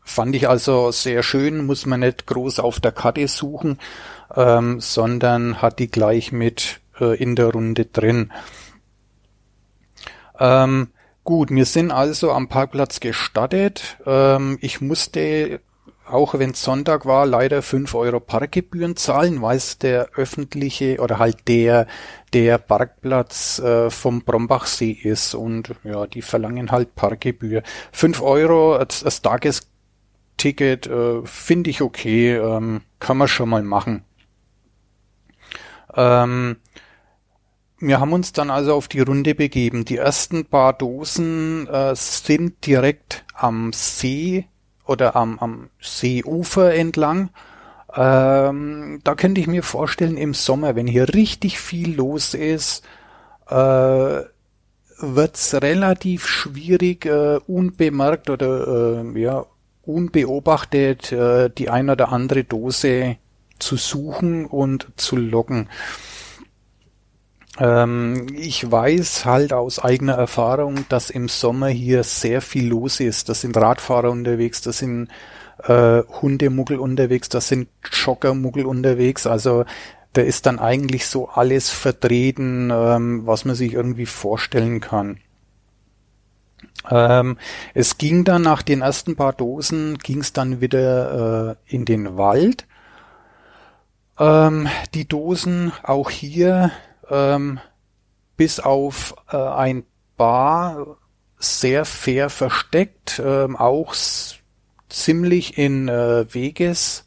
fand 0.02 0.34
ich 0.34 0.48
also 0.48 0.90
sehr 0.90 1.22
schön, 1.22 1.66
muss 1.66 1.86
man 1.86 2.00
nicht 2.00 2.26
groß 2.26 2.58
auf 2.58 2.80
der 2.80 2.92
Karte 2.92 3.28
suchen, 3.28 3.78
ähm, 4.34 4.80
sondern 4.80 5.62
hat 5.62 5.78
die 5.78 5.90
gleich 5.90 6.32
mit 6.32 6.80
äh, 7.00 7.16
in 7.16 7.36
der 7.36 7.46
Runde 7.46 7.86
drin. 7.86 8.32
Ähm, 10.38 10.88
gut, 11.22 11.50
wir 11.50 11.64
sind 11.64 11.90
also 11.90 12.32
am 12.32 12.48
Parkplatz 12.48 13.00
gestattet. 13.00 13.98
Ähm, 14.06 14.58
ich 14.60 14.80
musste 14.80 15.60
auch 16.06 16.38
wenn 16.38 16.54
Sonntag 16.54 17.06
war, 17.06 17.26
leider 17.26 17.62
fünf 17.62 17.94
Euro 17.94 18.20
Parkgebühren 18.20 18.96
zahlen, 18.96 19.40
weil 19.42 19.56
es 19.56 19.78
der 19.78 20.10
öffentliche 20.14 21.00
oder 21.00 21.18
halt 21.18 21.48
der 21.48 21.86
der 22.32 22.58
Parkplatz 22.58 23.58
äh, 23.60 23.90
vom 23.90 24.22
Brombachsee 24.22 24.90
ist 24.90 25.34
und 25.34 25.74
ja, 25.84 26.06
die 26.06 26.22
verlangen 26.22 26.70
halt 26.70 26.94
Parkgebühr. 26.94 27.62
Fünf 27.92 28.20
Euro 28.20 28.74
als, 28.74 29.04
als 29.04 29.22
Tagesticket 29.22 30.86
äh, 30.86 31.22
finde 31.24 31.70
ich 31.70 31.80
okay, 31.80 32.34
ähm, 32.34 32.82
kann 32.98 33.16
man 33.16 33.28
schon 33.28 33.48
mal 33.48 33.62
machen. 33.62 34.04
Ähm, 35.96 36.56
wir 37.78 38.00
haben 38.00 38.12
uns 38.12 38.32
dann 38.32 38.50
also 38.50 38.74
auf 38.74 38.88
die 38.88 39.00
Runde 39.00 39.34
begeben. 39.34 39.84
Die 39.84 39.96
ersten 39.96 40.46
paar 40.46 40.72
Dosen 40.72 41.66
äh, 41.66 41.94
sind 41.94 42.66
direkt 42.66 43.24
am 43.34 43.72
See 43.72 44.46
oder 44.86 45.16
am, 45.16 45.38
am 45.38 45.70
Seeufer 45.80 46.74
entlang. 46.74 47.30
Ähm, 47.94 49.00
da 49.04 49.14
könnte 49.14 49.40
ich 49.40 49.46
mir 49.46 49.62
vorstellen, 49.62 50.16
im 50.16 50.34
Sommer, 50.34 50.76
wenn 50.76 50.86
hier 50.86 51.14
richtig 51.14 51.60
viel 51.60 51.94
los 51.94 52.34
ist, 52.34 52.84
äh, 53.48 54.22
wird's 54.98 55.54
relativ 55.54 56.26
schwierig, 56.26 57.06
äh, 57.06 57.38
unbemerkt 57.46 58.30
oder 58.30 59.02
äh, 59.04 59.20
ja, 59.20 59.46
unbeobachtet 59.82 61.12
äh, 61.12 61.50
die 61.50 61.68
ein 61.68 61.90
oder 61.90 62.10
andere 62.10 62.44
Dose 62.44 63.16
zu 63.58 63.76
suchen 63.76 64.46
und 64.46 64.88
zu 64.96 65.16
locken. 65.16 65.68
Ähm, 67.58 68.26
ich 68.34 68.70
weiß 68.70 69.24
halt 69.24 69.52
aus 69.52 69.78
eigener 69.78 70.14
Erfahrung, 70.14 70.86
dass 70.88 71.10
im 71.10 71.28
Sommer 71.28 71.68
hier 71.68 72.02
sehr 72.02 72.40
viel 72.40 72.68
los 72.68 73.00
ist. 73.00 73.28
Da 73.28 73.34
sind 73.34 73.56
Radfahrer 73.56 74.10
unterwegs, 74.10 74.60
da 74.60 74.72
sind 74.72 75.08
äh, 75.62 76.02
Hundemuggel 76.20 76.78
unterwegs, 76.78 77.28
da 77.28 77.40
sind 77.40 77.68
Joggermuggel 77.92 78.66
unterwegs. 78.66 79.26
Also 79.26 79.64
da 80.12 80.22
ist 80.22 80.46
dann 80.46 80.58
eigentlich 80.58 81.06
so 81.06 81.28
alles 81.28 81.70
vertreten, 81.70 82.70
ähm, 82.72 83.26
was 83.26 83.44
man 83.44 83.54
sich 83.54 83.74
irgendwie 83.74 84.06
vorstellen 84.06 84.80
kann. 84.80 85.18
Ähm, 86.90 87.38
es 87.72 87.98
ging 87.98 88.24
dann 88.24 88.42
nach 88.42 88.62
den 88.62 88.82
ersten 88.82 89.16
paar 89.16 89.32
Dosen, 89.32 89.98
ging 89.98 90.20
es 90.20 90.32
dann 90.32 90.60
wieder 90.60 91.56
äh, 91.68 91.74
in 91.74 91.84
den 91.84 92.16
Wald. 92.16 92.66
Ähm, 94.18 94.68
die 94.94 95.08
Dosen 95.08 95.72
auch 95.82 96.10
hier 96.10 96.70
ähm, 97.10 97.60
bis 98.36 98.60
auf 98.60 99.14
äh, 99.30 99.36
ein 99.36 99.84
Bar 100.16 100.98
sehr 101.38 101.84
fair 101.84 102.30
versteckt, 102.30 103.20
ähm, 103.24 103.56
auch 103.56 103.94
ziemlich 104.88 105.58
in 105.58 105.88
äh, 105.88 106.32
Wegesnähe 106.32 107.04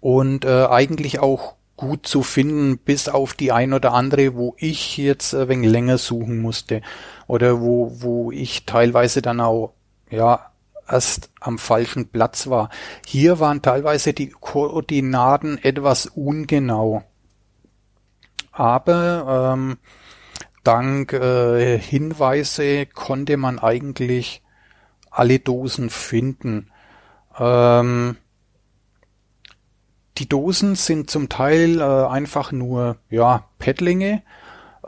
und 0.00 0.44
äh, 0.44 0.66
eigentlich 0.66 1.20
auch 1.20 1.54
gut 1.76 2.06
zu 2.06 2.22
finden, 2.22 2.78
bis 2.78 3.08
auf 3.08 3.34
die 3.34 3.52
ein 3.52 3.72
oder 3.72 3.92
andere, 3.94 4.34
wo 4.34 4.54
ich 4.58 4.96
jetzt 4.98 5.34
ein 5.34 5.48
wenig 5.48 5.70
länger 5.70 5.98
suchen 5.98 6.40
musste. 6.40 6.82
Oder 7.26 7.60
wo, 7.60 7.90
wo 8.00 8.30
ich 8.32 8.66
teilweise 8.66 9.22
dann 9.22 9.40
auch, 9.40 9.72
ja, 10.10 10.49
erst 10.90 11.30
am 11.40 11.58
falschen 11.58 12.08
Platz 12.08 12.48
war. 12.48 12.70
Hier 13.06 13.40
waren 13.40 13.62
teilweise 13.62 14.12
die 14.12 14.30
Koordinaten 14.30 15.58
etwas 15.62 16.06
ungenau. 16.06 17.04
Aber 18.52 19.54
ähm, 19.54 19.78
dank 20.64 21.12
äh, 21.12 21.78
Hinweise 21.78 22.86
konnte 22.86 23.36
man 23.36 23.58
eigentlich 23.58 24.42
alle 25.10 25.38
Dosen 25.38 25.90
finden. 25.90 26.70
Ähm, 27.38 28.16
die 30.18 30.28
Dosen 30.28 30.74
sind 30.74 31.10
zum 31.10 31.28
Teil 31.28 31.80
äh, 31.80 31.82
einfach 31.82 32.52
nur 32.52 32.96
ja 33.08 33.46
Pettlinge, 33.58 34.22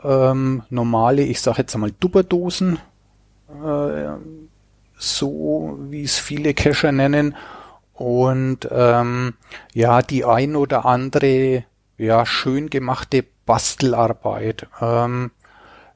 ähm, 0.03 0.63
normale, 0.69 1.23
ich 1.23 1.41
sage 1.41 1.59
jetzt 1.59 1.73
einmal 1.73 1.91
Dupperdosen, 1.99 2.77
äh, 3.49 4.09
so 5.03 5.77
wie 5.89 6.03
es 6.03 6.17
viele 6.19 6.53
Cacher 6.53 6.91
nennen. 6.91 7.35
Und 7.93 8.67
ähm, 8.71 9.35
ja, 9.73 10.01
die 10.01 10.25
ein 10.25 10.55
oder 10.55 10.85
andere 10.85 11.65
ja 11.97 12.25
schön 12.25 12.69
gemachte 12.69 13.23
Bastelarbeit. 13.45 14.67
Ähm, 14.81 15.31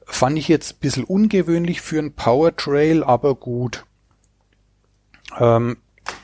fand 0.04 0.38
ich 0.38 0.48
jetzt 0.48 0.74
ein 0.74 0.80
bisschen 0.80 1.04
ungewöhnlich 1.04 1.80
für 1.80 1.98
ein 1.98 2.14
Power 2.14 2.54
Trail, 2.56 3.02
aber 3.02 3.34
gut. 3.34 3.84
Ähm, 5.38 5.76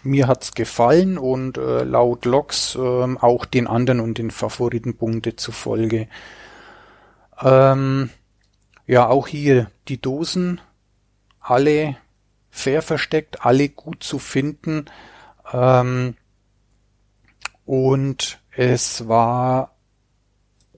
mir 0.02 0.28
hat's 0.28 0.52
gefallen 0.52 1.18
und 1.18 1.58
äh, 1.58 1.82
laut 1.82 2.24
Logs 2.24 2.74
äh, 2.74 2.78
auch 2.78 3.44
den 3.44 3.66
anderen 3.66 4.00
und 4.00 4.18
den 4.18 4.30
Favoritenpunkte 4.30 5.36
zufolge. 5.36 6.08
Ähm, 7.42 8.10
ja, 8.86 9.08
auch 9.08 9.26
hier 9.26 9.70
die 9.88 10.00
Dosen, 10.00 10.60
alle 11.40 11.96
fair 12.54 12.82
versteckt, 12.82 13.44
alle 13.44 13.68
gut 13.68 14.04
zu 14.04 14.20
finden. 14.20 14.84
Ähm, 15.52 16.14
und 17.66 18.38
es 18.52 19.08
war 19.08 19.74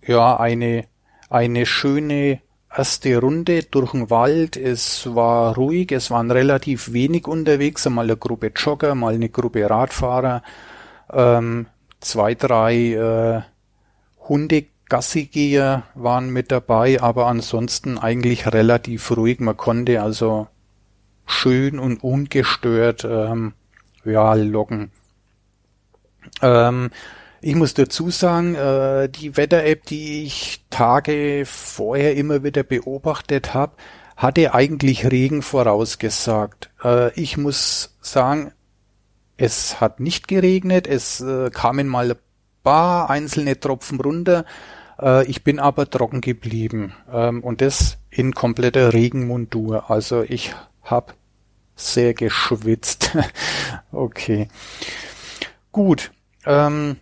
ja 0.05 0.39
eine, 0.39 0.87
eine 1.29 1.67
schöne 1.67 2.41
erste 2.75 3.19
Runde 3.19 3.65
durch 3.65 3.93
den 3.93 4.09
Wald. 4.09 4.57
Es 4.57 5.15
war 5.15 5.55
ruhig, 5.55 5.93
es 5.93 6.11
waren 6.11 6.31
relativ 6.31 6.95
wenig 6.95 7.29
unterwegs, 7.29 7.87
einmal 7.87 8.07
eine 8.07 8.17
Gruppe 8.17 8.53
Jogger, 8.57 8.95
mal 8.95 9.15
eine 9.15 9.29
Gruppe 9.29 9.69
Radfahrer, 9.69 10.43
ähm, 11.13 11.67
zwei, 12.01 12.35
drei 12.35 12.75
äh, 12.95 13.43
Hundegassigeher 14.29 15.83
waren 15.95 16.31
mit 16.31 16.51
dabei, 16.51 17.03
aber 17.03 17.27
ansonsten 17.27 17.99
eigentlich 17.99 18.51
relativ 18.53 19.11
ruhig. 19.15 19.41
Man 19.41 19.59
konnte 19.59 20.03
also 20.03 20.49
schön 21.27 21.79
und 21.79 22.03
ungestört 22.03 23.05
ähm, 23.05 23.53
ja 24.05 24.35
loggen. 24.35 24.91
Ähm, 26.43 26.91
ich 27.41 27.55
muss 27.55 27.75
dazu 27.75 28.11
sagen, 28.11 28.55
äh, 28.55 29.09
die 29.09 29.37
Wetter-App, 29.37 29.85
die 29.85 30.25
ich 30.25 30.65
Tage 30.71 31.45
vorher 31.47 32.17
immer 32.17 32.43
wieder 32.43 32.63
beobachtet 32.63 33.55
habe, 33.55 33.75
hatte 34.17 34.55
eigentlich 34.55 35.11
Regen 35.11 35.43
vorausgesagt. 35.43 36.71
Äh, 36.83 37.13
ich 37.21 37.37
muss 37.37 37.97
sagen, 38.01 38.53
es 39.37 39.81
hat 39.81 40.01
nicht 40.01 40.29
geregnet, 40.29 40.87
es 40.87 41.21
äh, 41.21 41.51
kamen 41.51 41.87
mal 41.87 42.13
ein 42.13 42.19
paar 42.63 43.11
einzelne 43.11 43.61
Tropfen 43.61 44.01
runter. 44.01 44.45
Äh, 45.01 45.27
ich 45.27 45.45
bin 45.45 45.61
aber 45.61 45.91
trocken 45.91 46.23
geblieben 46.23 46.95
ähm, 47.13 47.45
und 47.45 47.61
das 47.61 47.99
in 48.11 48.35
kompletter 48.35 48.95
Regenmundur. 48.95 49.91
Also 49.91 50.23
ich 50.23 50.55
habe 50.91 51.15
sehr 51.75 52.15
geschwitzt. 52.15 53.17
okay. 53.93 54.49
Gut. 55.73 56.11
Ähm, 56.45 56.97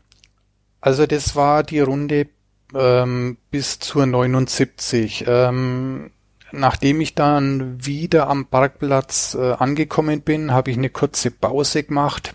also 0.80 1.06
das 1.06 1.36
war 1.36 1.62
die 1.62 1.80
Runde 1.80 2.28
ähm, 2.74 3.38
bis 3.50 3.78
zur 3.78 4.06
79. 4.06 5.24
Ähm, 5.26 6.10
nachdem 6.52 7.00
ich 7.00 7.14
dann 7.14 7.84
wieder 7.84 8.28
am 8.28 8.46
Parkplatz 8.46 9.34
äh, 9.34 9.52
angekommen 9.52 10.22
bin, 10.22 10.52
habe 10.52 10.70
ich 10.70 10.76
eine 10.76 10.90
kurze 10.90 11.30
Pause 11.30 11.84
gemacht, 11.84 12.34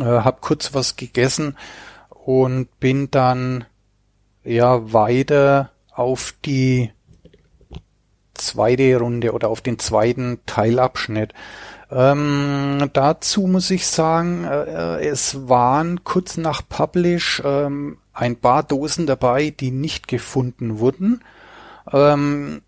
äh, 0.00 0.04
habe 0.04 0.38
kurz 0.40 0.74
was 0.74 0.96
gegessen 0.96 1.56
und 2.08 2.68
bin 2.80 3.10
dann 3.10 3.64
ja 4.44 4.92
weiter 4.92 5.70
auf 5.90 6.34
die 6.44 6.90
zweite 8.46 8.96
Runde 8.96 9.32
oder 9.32 9.48
auf 9.48 9.60
den 9.60 9.78
zweiten 9.78 10.40
Teilabschnitt. 10.46 11.32
Ähm, 11.90 12.88
dazu 12.94 13.42
muss 13.42 13.70
ich 13.70 13.86
sagen, 13.86 14.44
äh, 14.44 15.06
es 15.06 15.48
waren 15.48 16.04
kurz 16.04 16.38
nach 16.38 16.62
Publish 16.66 17.42
ähm, 17.44 17.98
ein 18.14 18.36
paar 18.36 18.62
Dosen 18.62 19.06
dabei, 19.06 19.50
die 19.50 19.70
nicht 19.70 20.08
gefunden 20.08 20.78
wurden, 20.78 21.22
ähm, 21.92 22.62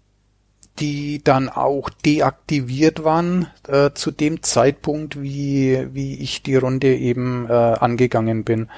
die 0.78 1.22
dann 1.24 1.48
auch 1.48 1.88
deaktiviert 1.88 3.04
waren 3.04 3.46
äh, 3.66 3.92
zu 3.94 4.10
dem 4.10 4.42
Zeitpunkt, 4.42 5.20
wie, 5.22 5.88
wie 5.92 6.20
ich 6.20 6.42
die 6.42 6.56
Runde 6.56 6.94
eben 6.94 7.46
äh, 7.48 7.52
angegangen 7.52 8.44
bin. 8.44 8.68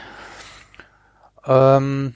Ähm, 1.45 2.15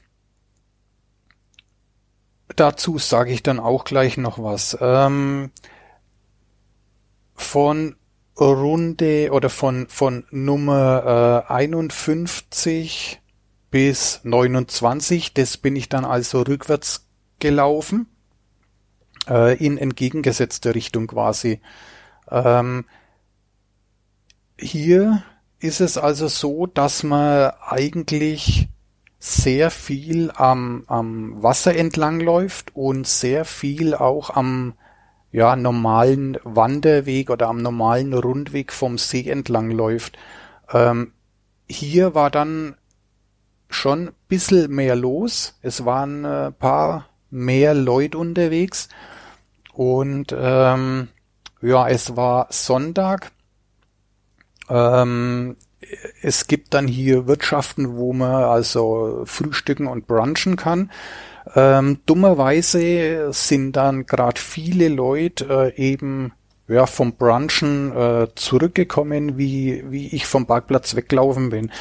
dazu 2.57 2.99
sage 2.99 3.33
ich 3.33 3.43
dann 3.43 3.61
auch 3.61 3.85
gleich 3.85 4.17
noch 4.17 4.43
was. 4.43 4.77
Ähm, 4.81 5.51
von 7.35 7.97
Runde 8.39 9.31
oder 9.33 9.51
von, 9.51 9.89
von 9.89 10.25
Nummer 10.31 11.47
äh, 11.49 11.53
51 11.53 13.21
bis 13.71 14.21
29, 14.25 15.35
das 15.35 15.57
bin 15.57 15.77
ich 15.77 15.89
dann 15.89 16.05
also 16.05 16.43
rückwärts 16.43 17.09
gelaufen, 17.39 18.07
äh, 19.29 19.57
in 19.65 19.79
entgegengesetzter 19.79 20.75
Richtung 20.75 21.07
quasi. 21.07 21.61
Ähm, 22.31 22.85
hier 24.59 25.23
ist 25.59 25.81
es 25.81 25.99
also 25.99 26.29
so, 26.29 26.67
dass 26.67 27.03
man 27.03 27.53
eigentlich 27.61 28.69
sehr 29.21 29.71
viel 29.71 30.33
am, 30.35 30.85
am 30.87 31.43
Wasser 31.43 31.77
entlang 31.77 32.21
läuft 32.21 32.75
und 32.75 33.07
sehr 33.07 33.45
viel 33.45 33.95
auch 33.95 34.31
am 34.31 34.75
ja, 35.31 35.55
normalen 35.55 36.39
Wanderweg 36.43 37.31
oder 37.31 37.49
am 37.49 37.59
normalen 37.59 38.15
Rundweg 38.15 38.73
vom 38.73 38.99
See 38.99 39.29
entlang 39.29 39.71
läuft. 39.71 40.19
Ähm, 40.73 41.13
hier 41.69 42.15
war 42.15 42.31
dann 42.31 42.77
schon 43.69 44.11
bisschen 44.27 44.73
mehr 44.73 44.97
los. 44.97 45.59
Es 45.63 45.85
waren 45.85 46.25
äh, 46.25 46.51
paar 46.51 47.07
mehr 47.29 47.75
Leute 47.75 48.19
unterwegs. 48.19 48.89
Und 49.73 50.35
ähm, 50.37 51.09
ja, 51.61 51.89
es 51.89 52.17
war 52.17 52.49
Sonntag. 52.51 53.31
Ähm, 54.69 55.57
es 56.23 56.47
gibt 56.47 56.75
dann 56.75 56.87
hier 56.87 57.27
Wirtschaften, 57.27 57.97
wo 57.97 58.13
man 58.13 58.45
also 58.45 59.23
frühstücken 59.25 59.87
und 59.87 60.07
brunchen 60.07 60.57
kann. 60.57 60.91
Ähm, 61.55 62.01
dummerweise 62.07 63.33
sind 63.33 63.73
dann 63.73 64.07
gerade 64.07 64.41
viele 64.41 64.89
Leute 64.89 65.73
äh, 65.77 65.77
eben 65.77 66.33
ja, 66.69 66.87
vom 66.87 67.15
Brunchen 67.15 67.97
äh, 67.97 68.29
zurückgekommen, 68.37 69.39
wie, 69.39 69.85
wie 69.91 70.09
ich 70.09 70.27
vom 70.27 70.47
Parkplatz 70.47 70.95
weglaufen 70.95 71.51
bin. 71.51 71.73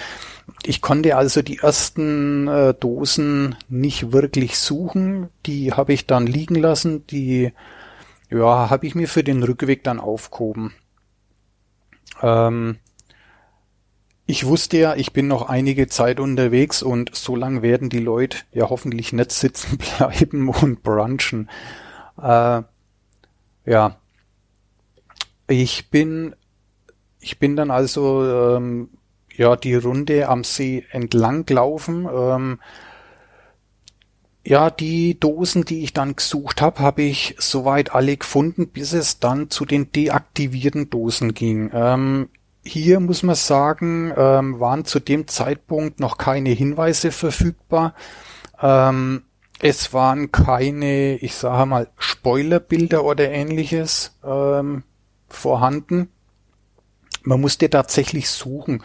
Ich 0.63 0.81
konnte 0.81 1.15
also 1.15 1.43
die 1.43 1.59
ersten 1.59 2.47
äh, 2.47 2.73
Dosen 2.73 3.55
nicht 3.67 4.11
wirklich 4.11 4.57
suchen. 4.57 5.29
Die 5.45 5.73
habe 5.73 5.93
ich 5.93 6.07
dann 6.07 6.25
liegen 6.25 6.55
lassen. 6.55 7.05
Die 7.07 7.51
ja, 8.31 8.69
habe 8.69 8.87
ich 8.87 8.95
mir 8.95 9.07
für 9.07 9.23
den 9.23 9.43
Rückweg 9.43 9.83
dann 9.83 9.99
aufgehoben. 9.99 10.73
Ähm, 12.23 12.77
ich 14.29 14.45
wusste 14.45 14.77
ja, 14.77 14.95
ich 14.95 15.11
bin 15.11 15.27
noch 15.27 15.49
einige 15.49 15.87
Zeit 15.87 16.19
unterwegs 16.19 16.83
und 16.83 17.15
so 17.15 17.35
lang 17.35 17.63
werden 17.63 17.89
die 17.89 17.97
Leute 17.97 18.37
ja 18.51 18.69
hoffentlich 18.69 19.11
nicht 19.11 19.31
sitzen 19.31 19.79
bleiben 19.97 20.49
und 20.49 20.83
brunchen. 20.83 21.49
Äh, 22.21 22.61
ja. 23.65 23.97
Ich 25.47 25.89
bin, 25.89 26.35
ich 27.19 27.39
bin 27.39 27.55
dann 27.55 27.71
also 27.71 28.55
ähm, 28.55 28.89
ja 29.35 29.55
die 29.55 29.73
Runde 29.73 30.29
am 30.29 30.43
See 30.43 30.85
entlang 30.91 31.47
gelaufen. 31.47 32.07
Ähm, 32.07 32.59
ja, 34.45 34.69
die 34.69 35.19
Dosen, 35.19 35.65
die 35.65 35.81
ich 35.81 35.93
dann 35.93 36.15
gesucht 36.15 36.61
habe, 36.61 36.81
habe 36.81 37.01
ich 37.01 37.35
soweit 37.39 37.95
alle 37.95 38.15
gefunden, 38.15 38.67
bis 38.67 38.93
es 38.93 39.19
dann 39.19 39.49
zu 39.49 39.65
den 39.65 39.91
deaktivierten 39.91 40.91
Dosen 40.91 41.33
ging. 41.33 41.71
Ähm, 41.73 42.29
hier 42.63 42.99
muss 42.99 43.23
man 43.23 43.35
sagen, 43.35 44.13
ähm, 44.15 44.59
waren 44.59 44.85
zu 44.85 44.99
dem 44.99 45.27
Zeitpunkt 45.27 45.99
noch 45.99 46.17
keine 46.17 46.49
Hinweise 46.49 47.11
verfügbar. 47.11 47.93
Ähm, 48.61 49.23
es 49.59 49.93
waren 49.93 50.31
keine, 50.31 51.17
ich 51.17 51.35
sage 51.35 51.65
mal, 51.65 51.89
Spoilerbilder 51.97 53.03
oder 53.03 53.29
ähnliches 53.29 54.17
ähm, 54.23 54.83
vorhanden. 55.27 56.09
Man 57.23 57.41
musste 57.41 57.69
tatsächlich 57.69 58.29
suchen. 58.29 58.83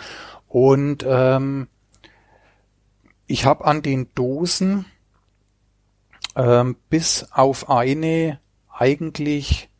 Und 0.49 1.05
ähm, 1.07 1.69
ich 3.27 3.47
habe 3.47 3.65
an 3.65 3.83
den 3.83 4.09
Dosen 4.15 4.87
ähm, 6.37 6.77
bis 6.91 7.27
auf 7.31 7.71
eine 7.71 8.41
eigentlich 8.69 9.71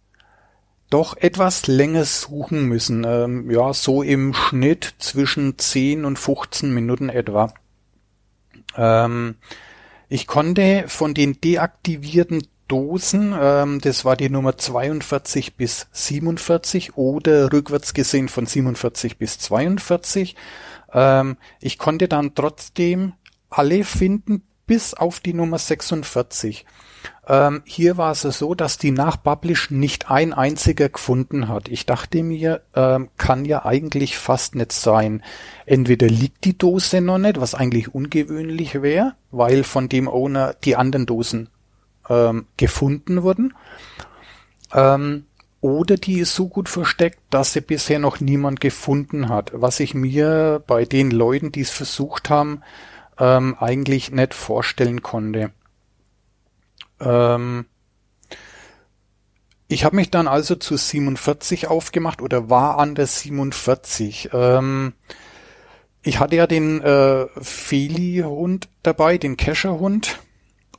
doch 0.91 1.17
etwas 1.17 1.67
länger 1.67 2.05
suchen 2.05 2.65
müssen. 2.65 3.05
Ähm, 3.05 3.51
ja, 3.51 3.73
so 3.73 4.03
im 4.03 4.35
Schnitt 4.35 4.95
zwischen 4.99 5.59
10 5.59 6.05
und 6.05 6.19
15 6.19 6.73
Minuten 6.73 7.09
etwa. 7.09 7.53
Ähm, 8.77 9.37
ich 10.09 10.27
konnte 10.27 10.85
von 10.87 11.15
den 11.15 11.41
deaktivierten 11.41 12.47
Dosen, 12.69 13.35
ähm, 13.39 13.81
das 13.81 14.05
war 14.05 14.17
die 14.17 14.31
Nummer 14.31 14.57
42 14.57 15.57
bis 15.57 15.87
47 15.93 16.97
oder 16.97 17.53
rückwärts 17.53 17.93
gesehen 17.93 18.29
von 18.29 18.47
47 18.47 19.19
bis 19.19 19.39
42, 19.39 20.35
ähm, 20.93 21.37
ich 21.61 21.79
konnte 21.79 22.09
dann 22.09 22.35
trotzdem 22.35 23.13
alle 23.51 23.85
finden 23.85 24.43
bis 24.67 24.95
auf 24.95 25.21
die 25.21 25.35
Nummer 25.35 25.59
46. 25.59 26.65
Ähm, 27.27 27.63
hier 27.65 27.97
war 27.97 28.13
es 28.13 28.23
so, 28.23 28.55
dass 28.55 28.79
die 28.79 28.91
nach 28.91 29.23
Publish 29.23 29.71
nicht 29.71 30.11
ein 30.11 30.33
einziger 30.33 30.89
gefunden 30.89 31.49
hat. 31.49 31.69
Ich 31.69 31.87
dachte 31.87 32.23
mir, 32.23 32.63
ähm, 32.75 33.09
kann 33.17 33.45
ja 33.45 33.65
eigentlich 33.65 34.19
fast 34.19 34.55
nicht 34.55 34.73
sein. 34.73 35.23
Entweder 35.67 36.07
liegt 36.07 36.45
die 36.45 36.57
Dose 36.57 37.01
noch 37.01 37.19
nicht, 37.19 37.41
was 37.41 37.55
eigentlich 37.55 37.95
ungewöhnlich 37.95 38.83
wäre, 38.83 39.15
weil 39.31 39.65
von 39.65 39.89
dem 39.89 40.09
Owner 40.09 40.55
die 40.65 40.77
anderen 40.77 41.07
Dosen 41.07 41.49
ähm, 42.09 42.47
gefunden 42.57 43.23
wurden. 43.23 43.55
Ähm, 44.73 45.25
oder 45.63 45.97
die 45.97 46.19
ist 46.19 46.35
so 46.35 46.49
gut 46.49 46.69
versteckt, 46.69 47.21
dass 47.31 47.55
sie 47.55 47.63
bisher 47.63 47.99
noch 47.99 48.21
niemand 48.21 48.61
gefunden 48.61 49.31
hat, 49.31 49.51
was 49.55 49.81
ich 49.81 49.95
mir 49.95 50.63
bei 50.67 50.85
den 50.85 51.11
Leuten, 51.11 51.53
die 51.53 51.63
es 51.63 51.71
versucht 51.71 52.29
haben, 52.29 52.61
ähm, 53.19 53.57
eigentlich 53.59 54.11
nicht 54.11 54.35
vorstellen 54.35 55.03
konnte. 55.03 55.53
Ähm, 57.01 57.67
ich 59.69 59.85
habe 59.85 59.97
mich 59.97 60.11
dann 60.11 60.29
also 60.29 60.55
zu 60.57 60.77
47 60.77 61.69
aufgemacht 61.69 62.23
oder 62.23 62.51
war 62.51 62.79
an 62.79 62.95
der 62.95 63.07
47. 63.07 64.31
Ähm, 64.33 64.93
ich 66.03 66.21
hatte 66.21 66.37
ja 66.37 66.47
den 66.47 66.83
äh, 66.83 67.27
Feli-Hund 67.41 68.69
dabei, 68.83 69.19
den 69.19 69.37
Kescher-Hund. 69.37 70.19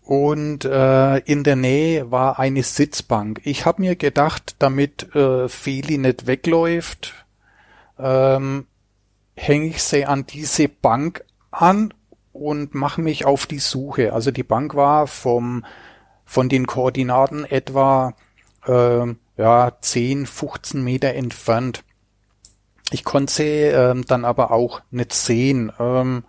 Und 0.03 0.65
äh, 0.65 1.17
in 1.17 1.43
der 1.43 1.55
Nähe 1.55 2.11
war 2.11 2.37
eine 2.37 2.61
Sitzbank. 2.61 3.41
Ich 3.43 3.65
habe 3.65 3.81
mir 3.81 3.95
gedacht, 3.95 4.55
damit 4.59 5.15
äh, 5.15 5.49
Feli 5.49 5.97
nicht 5.97 6.27
wegläuft, 6.27 7.25
ähm, 7.97 8.67
hänge 9.35 9.65
ich 9.65 9.81
sie 9.81 10.05
an 10.05 10.27
diese 10.27 10.69
Bank 10.69 11.25
an 11.49 11.91
und 12.35 12.75
mache 12.75 13.01
mich 13.01 13.25
auf 13.25 13.45
die 13.47 13.59
Suche. 13.59 14.13
Also 14.13 14.31
die 14.31 14.43
Bank 14.43 14.75
war 14.75 15.07
vom 15.07 15.63
von 16.25 16.49
den 16.49 16.65
Koordinaten 16.67 17.45
etwa 17.45 18.15
äh, 18.65 19.05
ja 19.37 19.71
10, 19.79 20.25
15 20.25 20.83
Meter 20.83 21.13
entfernt. 21.13 21.83
Ich 22.91 23.03
konnte 23.03 23.33
sie 23.33 23.43
äh, 23.43 23.95
dann 24.07 24.25
aber 24.25 24.51
auch 24.51 24.81
nicht 24.91 25.13
sehen. 25.13 25.71
Ähm, 25.79 26.23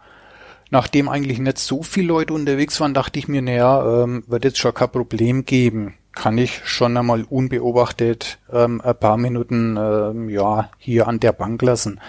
nachdem 0.70 1.08
eigentlich 1.08 1.38
nicht 1.38 1.58
so 1.58 1.82
viele 1.82 2.08
Leute 2.08 2.34
unterwegs 2.34 2.80
waren, 2.80 2.94
dachte 2.94 3.18
ich 3.18 3.28
mir, 3.28 3.42
naja, 3.42 4.02
ähm, 4.02 4.24
wird 4.26 4.44
jetzt 4.44 4.58
schon 4.58 4.74
kein 4.74 4.90
Problem 4.90 5.44
geben. 5.44 5.94
Kann 6.12 6.38
ich 6.38 6.62
schon 6.64 6.96
einmal 6.96 7.24
unbeobachtet 7.24 8.38
ähm, 8.50 8.80
ein 8.80 8.98
paar 8.98 9.18
Minuten 9.18 9.76
ähm, 9.76 10.28
ja 10.30 10.70
hier 10.78 11.08
an 11.08 11.20
der 11.20 11.32
Bank 11.32 11.60
lassen. 11.62 12.00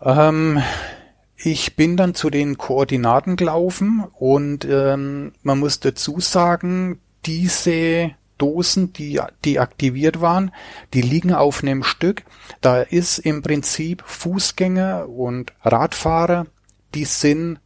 Ähm, 0.00 0.60
ich 1.44 1.74
bin 1.74 1.96
dann 1.96 2.14
zu 2.14 2.30
den 2.30 2.56
Koordinaten 2.56 3.36
gelaufen 3.36 4.04
und 4.14 4.64
ähm, 4.64 5.32
man 5.42 5.58
muss 5.58 5.80
dazu 5.80 6.20
sagen, 6.20 7.00
diese 7.26 8.12
Dosen, 8.38 8.92
die 8.92 9.20
deaktiviert 9.44 10.20
waren, 10.20 10.52
die 10.94 11.02
liegen 11.02 11.32
auf 11.32 11.62
einem 11.62 11.82
Stück. 11.82 12.22
Da 12.60 12.82
ist 12.82 13.18
im 13.18 13.42
Prinzip 13.42 14.02
Fußgänger 14.06 15.08
und 15.08 15.52
Radfahrer, 15.62 16.46
die 16.94 17.04
sind 17.04 17.58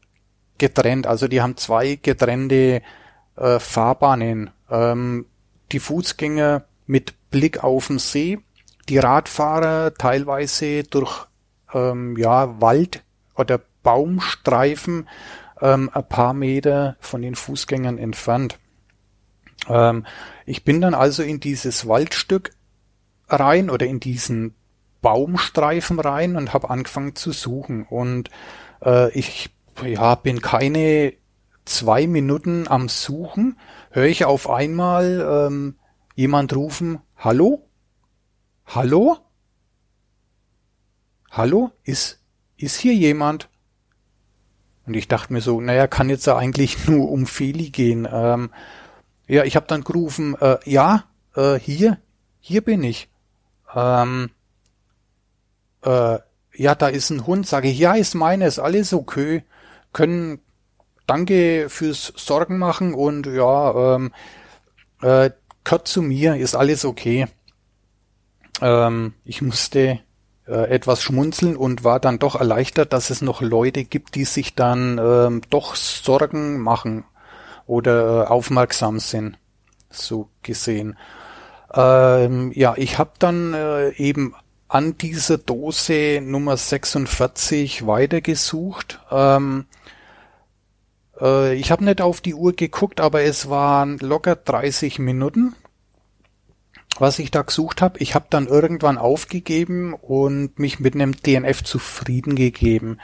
getrennt. 0.59 1.07
Also 1.07 1.29
die 1.29 1.43
haben 1.43 1.57
zwei 1.57 1.97
getrennte 1.97 2.83
äh, 3.37 3.59
Fahrbahnen. 3.59 4.51
Ähm, 4.71 5.27
die 5.73 5.81
Fußgänger 5.81 6.65
mit 6.87 7.15
Blick 7.31 7.63
auf 7.63 7.89
den 7.89 7.99
See, 7.99 8.39
die 8.89 8.99
Radfahrer 8.99 9.93
teilweise 9.95 10.85
durch 10.85 11.27
ähm, 11.75 12.17
ja 12.17 12.61
Wald 12.61 13.03
oder 13.37 13.61
Baumstreifen 13.83 15.09
ähm, 15.61 15.91
ein 15.93 16.09
paar 16.09 16.35
Meter 16.35 16.97
von 17.01 17.23
den 17.23 17.35
Fußgängern 17.35 17.99
entfernt. 17.99 18.59
Ähm, 19.69 20.05
ich 20.45 20.65
bin 20.65 20.81
dann 20.81 20.95
also 20.95 21.23
in 21.23 21.41
dieses 21.41 21.87
Waldstück 21.89 22.51
rein 23.29 23.71
oder 23.71 23.87
in 23.87 24.01
diesen 24.01 24.55
Baumstreifen 25.03 26.01
rein 26.01 26.37
und 26.37 26.53
habe 26.53 26.71
angefangen 26.71 27.15
zu 27.15 27.33
suchen. 27.33 27.85
Und 27.85 28.31
äh, 28.85 29.11
ich 29.13 29.51
ja, 29.85 30.15
bin 30.15 30.41
keine 30.41 31.15
zwei 31.65 32.07
Minuten 32.07 32.69
am 32.69 32.89
Suchen, 32.89 33.59
höre 33.91 34.07
ich 34.07 34.25
auf 34.25 34.49
einmal 34.49 35.47
ähm, 35.49 35.77
jemand 36.15 36.55
rufen, 36.55 37.01
Hallo? 37.19 37.67
Hallo? 38.67 39.17
Hallo? 41.31 41.71
Ist, 41.83 42.21
ist 42.57 42.77
hier 42.77 42.95
jemand? 42.95 43.49
Und 44.87 44.95
ich 44.95 45.09
dachte 45.09 45.33
mir 45.33 45.41
so, 45.41 45.61
naja, 45.61 45.87
kann 45.87 46.09
jetzt 46.09 46.27
ja 46.27 46.37
eigentlich 46.37 46.87
nur 46.89 47.11
um 47.11 47.27
Feli 47.27 47.71
gehen. 47.71 48.09
Ähm, 48.11 48.51
ja, 49.27 49.45
ich 49.45 49.57
habe 49.57 49.67
dann 49.67 49.85
gerufen, 49.85 50.37
äh, 50.41 50.59
ja, 50.65 51.05
äh, 51.35 51.59
hier, 51.59 51.99
hier 52.41 52.63
bin 52.63 52.85
ich. 52.85 53.09
Ähm, 53.75 54.31
äh, 55.85 56.19
ja, 56.55 56.75
da 56.75 56.89
ist 56.89 57.11
ein 57.11 57.27
Hund. 57.27 57.47
Sage 57.47 57.69
ich, 57.69 57.79
ja, 57.79 57.95
ist 57.95 58.15
meines, 58.15 58.59
alles 58.59 58.93
okay. 58.93 59.45
Können, 59.93 60.41
danke 61.07 61.69
fürs 61.69 62.13
Sorgen 62.17 62.59
machen 62.59 62.95
und 62.95 63.27
ja, 63.27 63.97
ähm, 63.97 64.13
äh, 65.03 65.31
gehört 65.65 65.89
zu 65.89 66.03
mir, 66.03 66.37
ist 66.37 66.55
alles 66.55 66.85
okay. 66.85 67.27
Ähm, 68.61 69.15
ich 69.25 69.43
musste 69.43 70.01
äh, 70.47 70.71
etwas 70.71 71.03
schmunzeln 71.03 71.57
und 71.57 71.85
war 71.85 72.01
dann 72.01 72.19
doch 72.19 72.37
erleichtert, 72.37 72.93
dass 72.93 73.11
es 73.11 73.23
noch 73.23 73.41
Leute 73.43 73.85
gibt, 73.85 74.15
die 74.15 74.25
sich 74.25 74.55
dann 74.55 74.99
ähm, 74.99 75.43
doch 75.51 75.75
Sorgen 75.75 76.61
machen 76.61 77.05
oder 77.67 78.25
äh, 78.25 78.27
aufmerksam 78.29 79.01
sind, 79.01 79.39
so 79.91 80.29
gesehen. 80.43 80.97
Ähm, 81.75 82.53
ja, 82.55 82.75
ich 82.77 82.99
habe 82.99 83.11
dann 83.19 83.55
äh, 83.55 83.91
eben 83.97 84.35
an 84.69 84.97
dieser 84.99 85.39
Dose 85.39 86.21
Nummer 86.23 86.57
46 86.57 87.87
weitergesucht. 87.87 89.01
Ähm, 89.11 89.67
äh, 91.21 91.55
ich 91.55 91.71
habe 91.71 91.85
nicht 91.85 92.01
auf 92.01 92.21
die 92.21 92.35
Uhr 92.35 92.53
geguckt, 92.53 93.01
aber 93.01 93.23
es 93.23 93.49
waren 93.49 93.99
locker 93.99 94.37
30 94.37 94.99
Minuten 94.99 95.55
was 96.99 97.19
ich 97.19 97.31
da 97.31 97.43
gesucht 97.43 97.83
habe. 97.83 97.99
Ich 97.99 98.15
habe 98.15 98.27
dann 98.31 98.47
irgendwann 98.47 98.99
aufgegeben 98.99 99.95
und 99.95 100.59
mich 100.59 100.81
mit 100.81 100.95
einem 100.95 101.15
DNF 101.15 101.63
zufrieden 101.63 102.37
gegeben. 102.37 102.99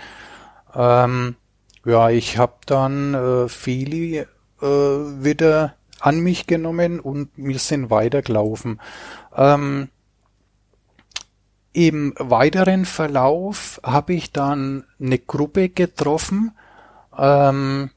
Ähm, 0.75 1.37
ja, 1.85 2.11
ich 2.11 2.38
habe 2.38 2.55
dann 2.66 3.14
äh, 3.14 3.49
Feli 3.49 4.18
äh, 4.18 4.27
wieder 4.62 5.75
an 6.01 6.21
mich 6.21 6.47
genommen 6.47 7.01
und 7.01 7.31
wir 7.37 7.59
sind 7.59 7.90
weitergelaufen. 7.90 8.81
Ähm, 9.37 9.88
Im 11.73 12.14
weiteren 12.18 12.85
Verlauf 12.85 13.81
habe 13.83 14.14
ich 14.14 14.33
dann 14.33 14.85
eine 15.01 15.18
Gruppe 15.18 15.68
getroffen, 15.68 16.53
ähm, 17.16 17.90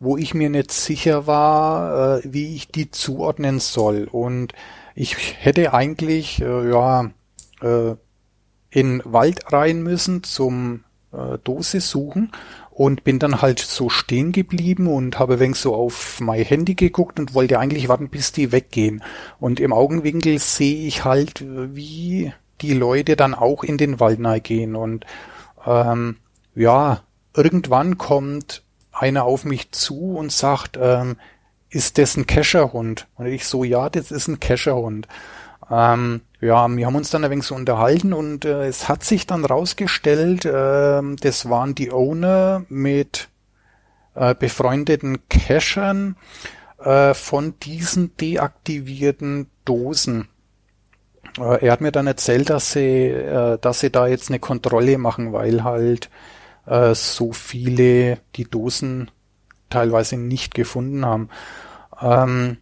wo 0.00 0.16
ich 0.16 0.34
mir 0.34 0.50
nicht 0.50 0.72
sicher 0.72 1.26
war, 1.26 2.18
äh, 2.18 2.20
wie 2.24 2.56
ich 2.56 2.68
die 2.68 2.90
zuordnen 2.90 3.60
soll. 3.60 4.08
Und 4.10 4.52
ich 4.94 5.36
hätte 5.38 5.74
eigentlich 5.74 6.40
äh, 6.40 6.70
ja 6.70 7.10
äh, 7.60 7.94
in 8.70 9.02
Wald 9.04 9.52
rein 9.52 9.82
müssen 9.82 10.22
zum 10.22 10.84
äh, 11.12 11.38
Dose 11.44 11.80
suchen 11.80 12.32
und 12.70 13.04
bin 13.04 13.18
dann 13.18 13.42
halt 13.42 13.58
so 13.58 13.90
stehen 13.90 14.32
geblieben 14.32 14.86
und 14.86 15.18
habe 15.18 15.40
wenig 15.40 15.56
so 15.56 15.74
auf 15.74 16.20
mein 16.20 16.42
Handy 16.42 16.74
geguckt 16.74 17.20
und 17.20 17.34
wollte 17.34 17.58
eigentlich 17.58 17.88
warten, 17.88 18.08
bis 18.08 18.32
die 18.32 18.50
weggehen. 18.50 19.02
Und 19.38 19.60
im 19.60 19.74
Augenwinkel 19.74 20.38
sehe 20.38 20.86
ich 20.86 21.04
halt, 21.04 21.44
wie 21.44 22.32
die 22.62 22.72
Leute 22.72 23.14
dann 23.16 23.34
auch 23.34 23.62
in 23.62 23.76
den 23.76 24.00
Wald 24.00 24.44
gehen 24.44 24.74
und 24.74 25.04
ähm, 25.66 26.16
ja, 26.54 27.02
irgendwann 27.34 27.98
kommt 27.98 28.62
einer 28.92 29.24
auf 29.24 29.44
mich 29.44 29.72
zu 29.72 30.16
und 30.16 30.32
sagt, 30.32 30.78
ähm, 30.80 31.16
ist 31.72 31.98
das 31.98 32.16
ein 32.16 32.26
Kescherhund? 32.26 33.08
Und 33.16 33.26
ich 33.26 33.46
so, 33.46 33.64
ja, 33.64 33.88
das 33.88 34.10
ist 34.10 34.28
ein 34.28 34.40
Kescherhund. 34.40 35.08
Ähm, 35.70 36.20
ja, 36.40 36.68
wir 36.68 36.86
haben 36.86 36.96
uns 36.96 37.10
dann 37.10 37.24
ein 37.24 37.30
wenig 37.30 37.46
so 37.46 37.54
unterhalten 37.54 38.12
und 38.12 38.44
äh, 38.44 38.66
es 38.66 38.88
hat 38.88 39.04
sich 39.04 39.26
dann 39.26 39.44
rausgestellt, 39.44 40.44
äh, 40.44 41.00
das 41.20 41.48
waren 41.48 41.74
die 41.74 41.90
Owner 41.90 42.64
mit 42.68 43.28
äh, 44.14 44.34
befreundeten 44.34 45.28
Cachern 45.28 46.16
äh, 46.78 47.14
von 47.14 47.54
diesen 47.60 48.16
deaktivierten 48.18 49.46
Dosen. 49.64 50.28
Äh, 51.38 51.64
er 51.64 51.72
hat 51.72 51.80
mir 51.80 51.92
dann 51.92 52.06
erzählt, 52.06 52.50
dass 52.50 52.72
sie, 52.72 53.06
äh, 53.06 53.56
dass 53.58 53.80
sie 53.80 53.90
da 53.90 54.06
jetzt 54.06 54.28
eine 54.28 54.40
Kontrolle 54.40 54.98
machen, 54.98 55.32
weil 55.32 55.64
halt 55.64 56.10
so 56.92 57.32
viele 57.32 58.20
die 58.36 58.44
Dosen 58.44 59.10
teilweise 59.72 60.16
nicht 60.16 60.54
gefunden 60.54 61.04
haben. 61.04 61.28
Ähm, 62.00 62.58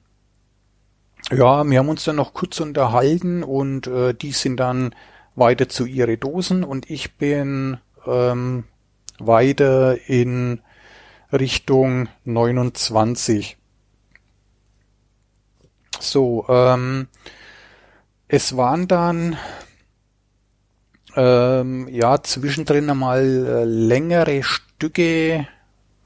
ja, 1.30 1.64
wir 1.64 1.78
haben 1.78 1.88
uns 1.88 2.04
dann 2.04 2.16
noch 2.16 2.34
kurz 2.34 2.60
unterhalten 2.60 3.42
und 3.42 3.86
äh, 3.86 4.14
die 4.14 4.32
sind 4.32 4.58
dann 4.58 4.94
weiter 5.34 5.68
zu 5.68 5.86
ihre 5.86 6.16
Dosen 6.16 6.64
und 6.64 6.90
ich 6.90 7.16
bin 7.16 7.78
ähm, 8.06 8.64
weiter 9.18 10.08
in 10.08 10.60
Richtung 11.32 12.08
29. 12.24 13.56
So, 16.00 16.46
ähm, 16.48 17.08
es 18.26 18.56
waren 18.56 18.88
dann 18.88 19.36
ähm, 21.16 21.88
ja 21.88 22.22
zwischendrin 22.22 22.90
einmal 22.90 23.46
äh, 23.46 23.64
längere 23.64 24.42
Stücke, 24.42 25.46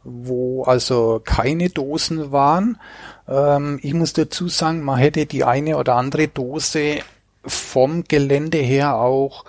wo 0.05 0.65
also 0.65 1.21
keine 1.25 1.71
Dosen 1.71 2.31
waren. 2.31 2.79
Ähm, 3.27 3.81
ich 3.83 3.95
muss 3.95 4.13
dazu 4.13 4.49
sagen, 4.49 4.83
man 4.83 4.99
hätte 4.99 5.27
die 5.27 5.45
eine 5.45 5.77
oder 5.77 5.97
andere 5.97 6.29
Dose 6.29 7.01
vom 7.47 8.05
Gelände 8.05 8.59
her 8.59 8.97
auch 8.97 9.45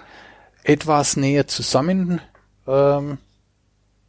etwas 0.63 1.15
näher 1.17 1.47
zusammen 1.47 2.21
ähm, 2.67 3.17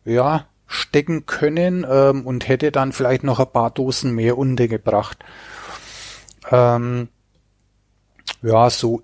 ja, 0.04 0.46
stecken 0.66 1.26
können 1.26 1.86
ähm, 1.88 2.26
und 2.26 2.48
hätte 2.48 2.72
dann 2.72 2.92
vielleicht 2.92 3.24
noch 3.24 3.40
ein 3.40 3.52
paar 3.52 3.70
Dosen 3.70 4.12
mehr 4.12 4.38
untergebracht. 4.38 5.18
Ähm, 6.50 7.08
ja, 8.42 8.70
so 8.70 9.02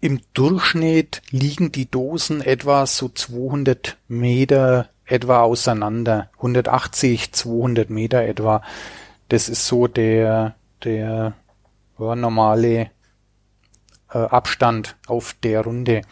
im 0.00 0.20
Durchschnitt 0.34 1.22
liegen 1.30 1.72
die 1.72 1.90
Dosen 1.90 2.40
etwa 2.40 2.86
so 2.86 3.08
200 3.08 3.96
Meter 4.06 4.90
etwa 5.06 5.42
auseinander. 5.42 6.30
180, 6.36 7.32
200 7.32 7.90
Meter 7.90 8.22
etwa. 8.22 8.62
Das 9.28 9.48
ist 9.48 9.66
so 9.66 9.86
der, 9.86 10.54
der 10.82 11.34
ja, 11.98 12.16
normale 12.16 12.90
äh, 14.10 14.18
Abstand 14.18 14.96
auf 15.06 15.34
der 15.42 15.62
Runde. 15.62 16.02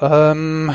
Ähm, 0.00 0.74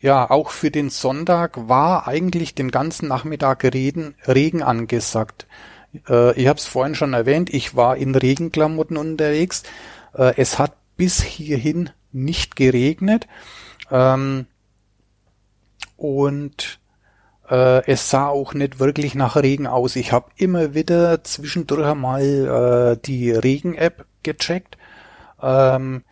ja, 0.00 0.28
auch 0.28 0.50
für 0.50 0.70
den 0.70 0.90
Sonntag 0.90 1.68
war 1.68 2.06
eigentlich 2.06 2.54
den 2.54 2.70
ganzen 2.70 3.08
Nachmittag 3.08 3.64
Regen, 3.64 4.14
Regen 4.26 4.62
angesagt. 4.62 5.46
Äh, 6.08 6.38
ich 6.38 6.46
habe 6.46 6.58
es 6.58 6.66
vorhin 6.66 6.94
schon 6.94 7.14
erwähnt, 7.14 7.52
ich 7.52 7.74
war 7.74 7.96
in 7.96 8.14
Regenklamotten 8.14 8.96
unterwegs. 8.96 9.62
Äh, 10.14 10.34
es 10.36 10.58
hat 10.58 10.74
bis 10.96 11.22
hierhin 11.22 11.90
nicht 12.12 12.56
geregnet. 12.56 13.26
Ähm, 13.90 14.46
und 16.04 16.80
äh, 17.48 17.82
es 17.90 18.10
sah 18.10 18.28
auch 18.28 18.52
nicht 18.52 18.78
wirklich 18.78 19.14
nach 19.14 19.36
Regen 19.36 19.66
aus. 19.66 19.96
Ich 19.96 20.12
habe 20.12 20.30
immer 20.36 20.74
wieder 20.74 21.24
zwischendurch 21.24 21.86
einmal 21.86 22.22
äh, 22.22 23.00
die 23.02 23.30
Regen-App 23.32 24.04
gecheckt. 24.22 24.76
Ähm, 25.42 26.04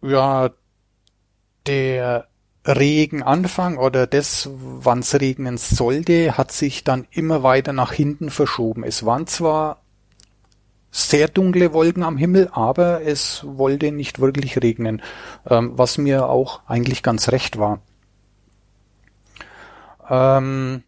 ja, 0.00 0.50
der 1.66 2.28
Regenanfang 2.66 3.76
oder 3.76 4.06
das, 4.06 4.48
wann 4.52 5.00
es 5.00 5.14
regnen 5.20 5.58
sollte, 5.58 6.38
hat 6.38 6.50
sich 6.52 6.82
dann 6.82 7.06
immer 7.10 7.42
weiter 7.42 7.74
nach 7.74 7.92
hinten 7.92 8.30
verschoben. 8.30 8.84
Es 8.84 9.04
waren 9.04 9.26
zwar 9.26 9.82
sehr 10.90 11.28
dunkle 11.28 11.74
Wolken 11.74 12.02
am 12.02 12.16
Himmel, 12.16 12.48
aber 12.52 13.02
es 13.02 13.44
wollte 13.46 13.92
nicht 13.92 14.18
wirklich 14.18 14.60
regnen, 14.62 15.02
ähm, 15.48 15.72
was 15.76 15.98
mir 15.98 16.28
auch 16.28 16.62
eigentlich 16.66 17.02
ganz 17.02 17.28
recht 17.28 17.58
war. 17.58 17.80
Ähm, 20.10 20.82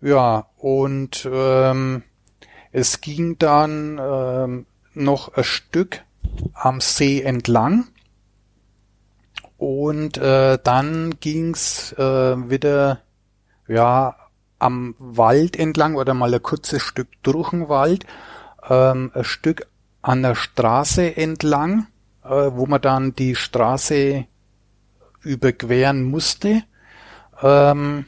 ja, 0.00 0.48
und 0.56 1.28
ähm, 1.30 2.02
es 2.72 3.00
ging 3.00 3.38
dann 3.38 4.00
ähm, 4.02 4.66
noch 4.94 5.34
ein 5.34 5.44
Stück 5.44 6.02
am 6.54 6.80
See 6.80 7.20
entlang 7.22 7.88
und 9.58 10.18
äh, 10.18 10.58
dann 10.62 11.14
ging's 11.20 11.92
äh, 11.92 12.50
wieder 12.50 13.00
ja 13.68 14.16
am 14.58 14.94
Wald 14.98 15.58
entlang 15.58 15.94
oder 15.94 16.14
mal 16.14 16.34
ein 16.34 16.42
kurzes 16.42 16.82
Stück 16.82 17.08
durch 17.22 17.50
den 17.50 17.68
Wald, 17.68 18.06
ähm, 18.68 19.12
ein 19.14 19.24
Stück 19.24 19.66
an 20.02 20.22
der 20.22 20.34
Straße 20.34 21.16
entlang, 21.16 21.86
äh, 22.24 22.28
wo 22.28 22.66
man 22.66 22.80
dann 22.80 23.14
die 23.14 23.34
Straße 23.34 24.26
überqueren 25.22 26.04
musste. 26.04 26.64
Ähm, 27.42 28.06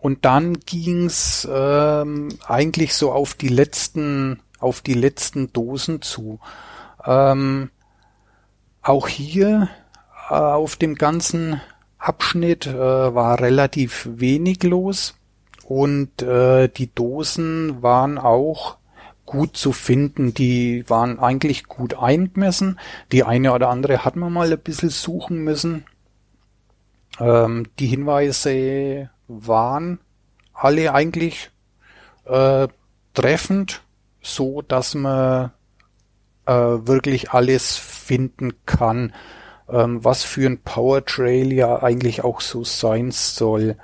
und 0.00 0.24
dann 0.24 0.54
ging's 0.60 1.48
ähm, 1.50 2.28
eigentlich 2.46 2.94
so 2.94 3.12
auf 3.12 3.34
die 3.34 3.48
letzten, 3.48 4.40
auf 4.60 4.80
die 4.80 4.94
letzten 4.94 5.52
Dosen 5.52 6.02
zu. 6.02 6.38
Ähm, 7.04 7.70
auch 8.82 9.08
hier 9.08 9.68
äh, 10.30 10.34
auf 10.34 10.76
dem 10.76 10.94
ganzen 10.94 11.60
Abschnitt 11.98 12.66
äh, 12.66 12.74
war 12.74 13.40
relativ 13.40 14.08
wenig 14.12 14.62
los 14.62 15.14
und 15.64 16.22
äh, 16.22 16.68
die 16.68 16.94
Dosen 16.94 17.82
waren 17.82 18.18
auch 18.18 18.76
gut 19.24 19.56
zu 19.56 19.72
finden. 19.72 20.32
Die 20.32 20.88
waren 20.88 21.18
eigentlich 21.18 21.64
gut 21.64 21.94
eingemessen. 21.94 22.78
Die 23.10 23.24
eine 23.24 23.52
oder 23.52 23.68
andere 23.68 24.04
hat 24.04 24.14
man 24.14 24.32
mal 24.32 24.52
ein 24.52 24.58
bisschen 24.60 24.90
suchen 24.90 25.38
müssen. 25.42 25.84
Ähm, 27.20 27.66
die 27.78 27.86
Hinweise 27.86 29.10
waren 29.28 30.00
alle 30.52 30.92
eigentlich 30.94 31.50
äh, 32.24 32.68
treffend, 33.14 33.82
so 34.22 34.62
dass 34.62 34.94
man 34.94 35.52
äh, 36.46 36.52
wirklich 36.52 37.30
alles 37.30 37.76
finden 37.76 38.52
kann, 38.66 39.12
ähm, 39.68 40.04
was 40.04 40.24
für 40.24 40.46
ein 40.46 40.58
Powertrail 40.62 41.52
ja 41.52 41.82
eigentlich 41.82 42.24
auch 42.24 42.40
so 42.40 42.64
sein 42.64 43.10
soll. 43.10 43.76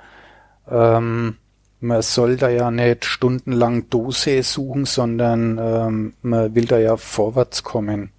Ähm, 0.69 1.37
man 1.79 2.01
soll 2.01 2.37
da 2.37 2.49
ja 2.49 2.71
nicht 2.71 3.03
stundenlang 3.03 3.89
Dose 3.89 4.41
suchen, 4.43 4.85
sondern 4.85 5.57
ähm, 5.57 6.13
man 6.21 6.55
will 6.55 6.65
da 6.65 6.79
ja 6.79 6.95
vorwärts 6.95 7.63
kommen. 7.63 8.11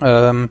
Ähm, 0.00 0.50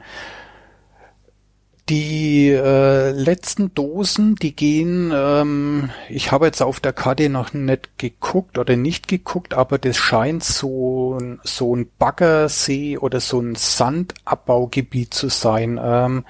die 1.89 2.50
äh, 2.50 3.12
letzten 3.12 3.74
Dosen, 3.76 4.36
die 4.36 4.56
gehen, 4.56 5.12
ähm, 5.13 5.91
ich 6.10 6.32
habe 6.32 6.48
jetzt 6.48 6.62
auf 6.62 6.80
der 6.80 6.93
Karte 6.93 7.30
noch 7.30 7.54
nicht 7.54 8.00
geguckt 8.00 8.58
oder 8.58 8.76
nicht 8.76 9.08
geguckt, 9.08 9.54
aber 9.54 9.78
das 9.78 9.98
scheint 9.98 10.43
so, 10.43 11.19
so 11.43 11.76
ein 11.76 11.88
Baggersee 12.00 12.98
oder 12.98 13.19
so 13.19 13.39
ein 13.39 13.54
Sandabbaugebiet 13.54 15.13
zu 15.13 15.30
sein. 15.30 15.80
Ähm, 15.82 16.26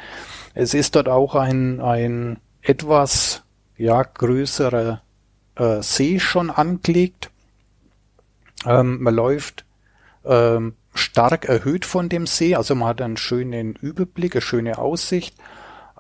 es 0.54 0.74
ist 0.74 0.96
dort 0.98 1.08
auch 1.08 1.36
ein, 1.36 1.80
ein 1.80 2.38
etwas 2.62 3.44
ja, 3.78 4.04
größerer 4.04 5.02
äh, 5.56 5.82
See 5.82 6.20
schon 6.20 6.50
angelegt. 6.50 7.32
Ähm, 8.66 9.02
man 9.02 9.16
läuft 9.16 9.64
ähm, 10.26 10.74
stark 10.96 11.46
erhöht 11.46 11.86
von 11.86 12.10
dem 12.10 12.26
See, 12.26 12.56
also 12.56 12.74
man 12.74 12.90
hat 12.90 13.02
einen 13.02 13.18
schönen 13.18 13.76
Überblick, 13.76 14.36
eine 14.36 14.42
schöne 14.42 14.78
Aussicht. 14.78 15.36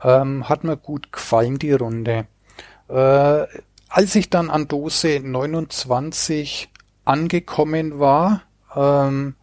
Ähm, 0.02 0.50
hat 0.50 0.64
mir 0.64 0.78
gut 0.78 1.12
gefallen, 1.12 1.60
die 1.60 1.72
Runde. 1.72 2.28
Äh, 2.90 3.46
als 3.90 4.16
ich 4.16 4.30
dann 4.30 4.50
an 4.50 4.68
Dose 4.68 5.22
29 5.24 6.70
angekommen 7.06 8.00
war, 8.00 8.42
ähm, 8.76 9.36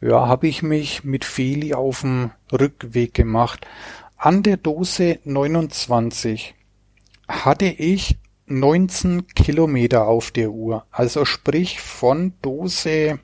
ja, 0.00 0.28
habe 0.28 0.46
ich 0.46 0.62
mich 0.62 1.04
mit 1.04 1.24
Feli 1.24 1.74
auf 1.74 2.02
dem 2.02 2.30
Rückweg 2.52 3.14
gemacht. 3.14 3.66
An 4.16 4.42
der 4.42 4.56
Dose 4.56 5.18
29 5.24 6.54
hatte 7.28 7.66
ich 7.66 8.18
19 8.46 9.26
Kilometer 9.28 10.06
auf 10.06 10.30
der 10.30 10.50
Uhr. 10.50 10.86
Also 10.90 11.24
sprich 11.24 11.80
von 11.80 12.34
Dose 12.40 13.18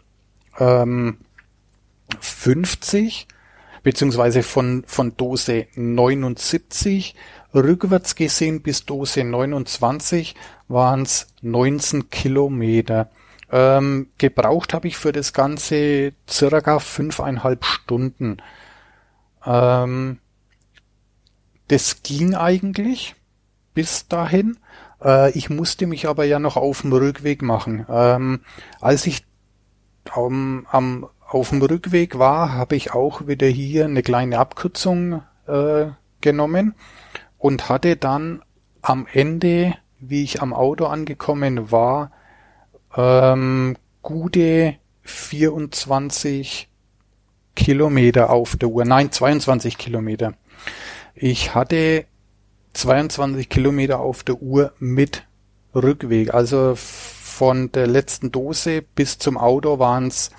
ähm, 0.59 1.19
50 2.21 3.29
beziehungsweise 3.83 4.43
von, 4.43 4.85
von 4.87 5.17
Dose 5.17 5.67
79 5.75 7.15
rückwärts 7.55 8.15
gesehen 8.15 8.63
bis 8.63 8.85
Dose 8.85 9.25
29 9.25 10.35
waren 10.69 11.03
es 11.03 11.27
19 11.43 12.11
Kilometer. 12.11 13.11
Ähm, 13.51 14.09
gebraucht 14.17 14.73
habe 14.73 14.89
ich 14.89 14.97
für 14.97 15.13
das 15.13 15.33
Ganze 15.33 16.15
circa 16.29 16.79
fünfeinhalb 16.79 17.65
Stunden. 17.65 18.39
Ähm, 19.45 20.19
das 21.69 22.03
ging 22.03 22.35
eigentlich 22.35 23.15
bis 23.75 24.09
dahin. 24.09 24.59
Äh, 25.03 25.33
ich 25.33 25.51
musste 25.51 25.87
mich 25.87 26.09
aber 26.09 26.25
ja 26.25 26.39
noch 26.39 26.57
auf 26.57 26.81
dem 26.81 26.93
Rückweg 26.93 27.43
machen. 27.43 27.85
Ähm, 27.91 28.41
als 28.81 29.07
ich 29.07 29.25
am, 30.11 30.67
am, 30.71 31.09
auf 31.33 31.49
dem 31.49 31.63
Rückweg 31.63 32.19
war, 32.19 32.53
habe 32.53 32.77
ich 32.77 32.93
auch 32.93 33.27
wieder 33.27 33.47
hier 33.47 33.87
eine 33.87 34.03
kleine 34.03 34.39
Abkürzung 34.39 35.23
äh, 35.47 35.87
genommen 36.21 36.75
und 37.39 37.69
hatte 37.69 37.97
dann 37.97 38.43
am 38.83 39.07
Ende, 39.11 39.75
wie 39.99 40.25
ich 40.25 40.43
am 40.43 40.53
Auto 40.53 40.87
angekommen 40.87 41.71
war, 41.71 42.13
ähm, 42.97 43.77
gute 44.03 44.77
24 45.03 46.69
Kilometer 47.55 48.31
auf 48.31 48.57
der 48.57 48.69
Uhr. 48.69 48.85
Nein, 48.85 49.11
22 49.11 49.79
Kilometer. 49.79 50.35
Ich 51.15 51.55
hatte 51.55 52.05
22 52.75 53.49
Kilometer 53.49 54.01
auf 54.01 54.23
der 54.23 54.41
Uhr 54.41 54.73
mit 54.79 55.25
Rückweg. 55.75 56.35
Also 56.35 56.75
von 56.77 57.73
der 57.73 57.87
letzten 57.87 58.33
Dose 58.33 58.83
bis 58.83 59.19
zum 59.19 59.39
Auto 59.39 59.79
waren 59.79 60.09
es 60.09 60.31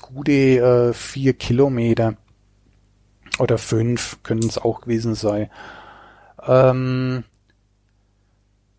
gute 0.00 0.32
äh, 0.32 0.92
vier 0.92 1.34
Kilometer 1.34 2.16
oder 3.38 3.58
fünf 3.58 4.22
können 4.22 4.46
es 4.48 4.58
auch 4.58 4.82
gewesen 4.82 5.14
sein. 5.14 5.50
Ähm, 6.46 7.24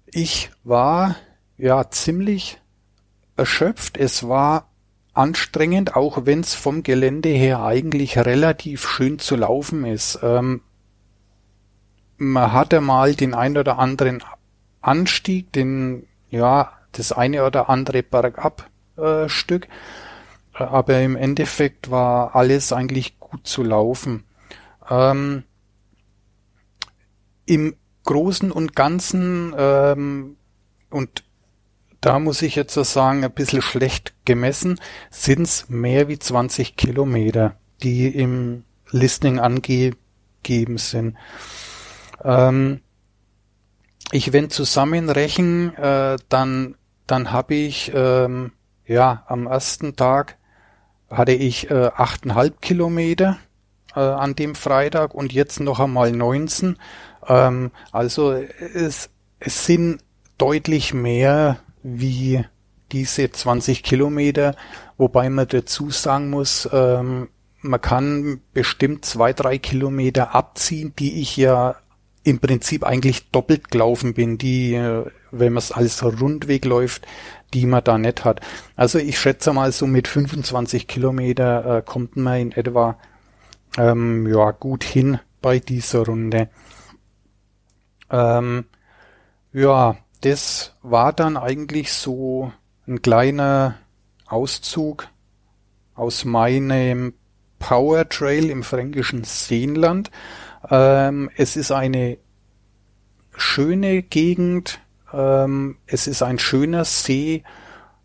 ich 0.05 0.51
war 0.63 1.15
ja 1.57 1.89
ziemlich 1.89 2.61
erschöpft. 3.35 3.97
Es 3.97 4.27
war 4.27 4.69
anstrengend, 5.13 5.95
auch 5.95 6.25
wenn 6.25 6.41
es 6.41 6.55
vom 6.55 6.83
Gelände 6.83 7.29
her 7.29 7.63
eigentlich 7.63 8.17
relativ 8.17 8.87
schön 8.87 9.19
zu 9.19 9.35
laufen 9.35 9.85
ist. 9.85 10.19
Ähm, 10.21 10.61
man 12.17 12.53
hatte 12.53 12.81
mal 12.81 13.15
den 13.15 13.33
ein 13.33 13.57
oder 13.57 13.79
anderen 13.79 14.23
Anstieg, 14.81 15.51
den, 15.51 16.07
ja, 16.29 16.71
das 16.91 17.11
eine 17.11 17.45
oder 17.45 17.69
andere 17.69 18.03
Bergabstück, 18.03 19.65
äh, 19.65 19.69
aber 20.55 21.01
im 21.01 21.15
Endeffekt 21.15 21.91
war 21.91 22.35
alles 22.35 22.71
eigentlich 22.71 23.19
gut 23.19 23.45
zu 23.45 23.63
laufen. 23.63 24.23
Ähm, 24.89 25.43
Im 27.45 27.75
Großen 28.03 28.51
und 28.51 28.75
Ganzen 28.75 29.53
ähm, 29.57 30.37
und 30.89 31.23
da 32.01 32.19
muss 32.19 32.43
ich 32.43 32.55
jetzt 32.55 32.73
so 32.73 32.83
sagen, 32.83 33.23
ein 33.23 33.31
bisschen 33.31 33.63
schlecht 33.63 34.13
gemessen, 34.25 34.79
sind 35.09 35.41
es 35.41 35.69
mehr 35.69 36.07
wie 36.07 36.19
20 36.19 36.75
Kilometer, 36.75 37.55
die 37.81 38.07
im 38.07 38.63
Listening 38.91 39.39
angegeben 39.39 40.77
sind. 40.77 41.17
Ähm, 42.23 42.81
ich 44.11 44.33
wenn 44.33 44.51
zusammenrechnen, 44.51 45.75
äh, 45.75 46.17
dann 46.29 46.75
dann 47.07 47.31
habe 47.31 47.55
ich 47.55 47.91
ähm, 47.93 48.51
ja 48.85 49.23
am 49.27 49.47
ersten 49.47 49.95
Tag 49.95 50.37
hatte 51.17 51.33
ich 51.33 51.69
äh, 51.69 51.87
8,5 51.87 52.53
Kilometer 52.61 53.37
äh, 53.95 53.99
an 53.99 54.35
dem 54.35 54.55
Freitag 54.55 55.13
und 55.13 55.33
jetzt 55.33 55.59
noch 55.59 55.79
einmal 55.79 56.11
19. 56.11 56.77
Ähm, 57.27 57.71
also 57.91 58.31
es, 58.31 59.09
es 59.39 59.65
sind 59.65 59.99
deutlich 60.37 60.93
mehr 60.93 61.59
wie 61.83 62.43
diese 62.91 63.31
20 63.31 63.83
Kilometer, 63.83 64.55
wobei 64.97 65.29
man 65.29 65.47
dazu 65.47 65.89
sagen 65.89 66.29
muss, 66.29 66.69
ähm, 66.71 67.29
man 67.61 67.81
kann 67.81 68.41
bestimmt 68.53 69.05
zwei, 69.05 69.33
drei 69.33 69.57
Kilometer 69.57 70.35
abziehen, 70.35 70.93
die 70.97 71.21
ich 71.21 71.35
ja 71.35 71.75
im 72.23 72.39
Prinzip 72.39 72.83
eigentlich 72.83 73.29
doppelt 73.31 73.69
gelaufen 73.71 74.13
bin, 74.13 74.37
die, 74.37 74.73
äh, 74.73 75.05
wenn 75.31 75.53
man 75.53 75.59
es 75.59 75.71
als 75.71 76.03
Rundweg 76.03 76.65
läuft, 76.65 77.05
die 77.55 77.65
man 77.65 77.83
da 77.83 77.97
nicht 77.97 78.25
hat. 78.25 78.41
Also 78.75 78.99
ich 78.99 79.17
schätze 79.17 79.53
mal 79.53 79.71
so 79.71 79.87
mit 79.87 80.07
25 80.07 80.87
Kilometer 80.87 81.77
äh, 81.77 81.81
kommt 81.81 82.17
man 82.17 82.39
in 82.39 82.51
etwa 82.51 82.97
ähm, 83.77 84.27
ja 84.27 84.51
gut 84.51 84.83
hin 84.83 85.19
bei 85.41 85.59
dieser 85.59 86.05
Runde. 86.05 86.49
Ähm, 88.11 88.65
ja, 89.53 89.97
das 90.21 90.75
war 90.81 91.13
dann 91.13 91.37
eigentlich 91.37 91.93
so 91.93 92.51
ein 92.87 93.01
kleiner 93.01 93.75
Auszug 94.27 95.07
aus 95.95 96.25
meinem 96.25 97.13
Power 97.59 98.09
Trail 98.09 98.49
im 98.49 98.63
fränkischen 98.63 99.23
Seenland. 99.23 100.11
Ähm, 100.69 101.29
es 101.37 101.55
ist 101.55 101.71
eine 101.71 102.17
schöne 103.37 104.03
Gegend, 104.03 104.79
ähm, 105.15 105.77
es 105.85 106.07
ist 106.07 106.21
ein 106.21 106.39
schöner 106.39 106.85
See. 106.85 107.43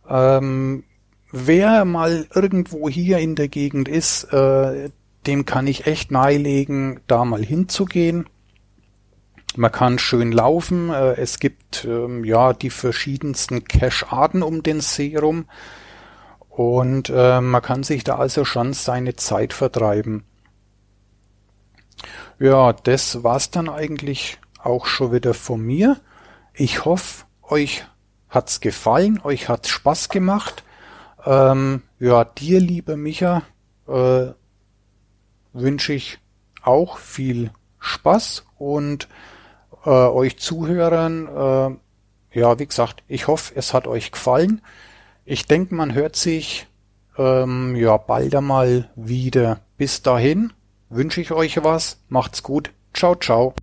Ähm, 0.09 0.85
wer 1.33 1.85
mal 1.85 2.27
irgendwo 2.35 2.88
hier 2.88 3.18
in 3.18 3.35
der 3.35 3.49
Gegend 3.49 3.88
ist, 3.88 4.25
äh, 4.33 4.90
dem 5.27 5.44
kann 5.44 5.66
ich 5.66 5.87
echt 5.87 6.11
nahelegen, 6.11 7.01
da 7.07 7.25
mal 7.25 7.44
hinzugehen. 7.44 8.27
Man 9.57 9.73
kann 9.73 9.99
schön 9.99 10.33
laufen. 10.33 10.90
Äh, 10.90 11.14
es 11.14 11.40
gibt 11.40 11.85
ähm, 11.85 12.25
ja 12.25 12.53
die 12.53 12.70
verschiedensten 12.70 13.64
Cache-Arten 13.64 14.42
um 14.42 14.62
den 14.62 14.81
See 14.81 15.16
rum. 15.16 15.46
Und 16.49 17.11
äh, 17.11 17.40
man 17.40 17.62
kann 17.62 17.83
sich 17.83 18.05
da 18.05 18.16
also 18.16 18.44
schon 18.44 18.73
seine 18.73 19.16
Zeit 19.16 19.53
vertreiben. 19.53 20.25
Ja, 22.38 22.73
das 22.73 23.23
war's 23.23 23.51
dann 23.51 23.68
eigentlich 23.68 24.38
auch 24.62 24.87
schon 24.87 25.12
wieder 25.12 25.35
von 25.35 25.61
mir. 25.61 26.01
Ich 26.55 26.85
hoffe, 26.85 27.25
euch 27.43 27.85
hat's 28.29 28.61
gefallen, 28.61 29.21
euch 29.23 29.49
hat's 29.49 29.69
Spaß 29.69 30.09
gemacht. 30.09 30.65
Ähm, 31.25 31.83
ja, 31.99 32.25
dir, 32.25 32.61
lieber 32.61 32.97
Micha, 32.97 33.43
äh, 33.89 34.29
wünsche 35.53 35.93
ich 35.93 36.19
auch 36.63 36.99
viel 36.99 37.51
Spaß 37.79 38.45
und 38.59 39.09
äh, 39.85 39.91
euch 39.91 40.39
Zuhörern, 40.39 41.27
äh, 41.27 42.39
ja, 42.39 42.59
wie 42.59 42.67
gesagt, 42.67 43.03
ich 43.09 43.27
hoffe, 43.27 43.55
es 43.57 43.75
hat 43.75 43.87
euch 43.87 44.13
gefallen. 44.13 44.63
Ich 45.25 45.47
denke, 45.47 45.75
man 45.75 45.95
hört 45.95 46.17
sich 46.17 46.69
ähm, 47.19 47.75
ja 47.77 47.97
bald 47.97 48.35
einmal 48.35 48.91
wieder. 48.95 49.61
Bis 49.77 50.03
dahin 50.03 50.53
wünsche 50.89 51.21
ich 51.21 51.33
euch 51.33 51.63
was. 51.63 52.01
Macht's 52.09 52.43
gut. 52.43 52.71
Ciao, 52.95 53.15
ciao. 53.15 53.55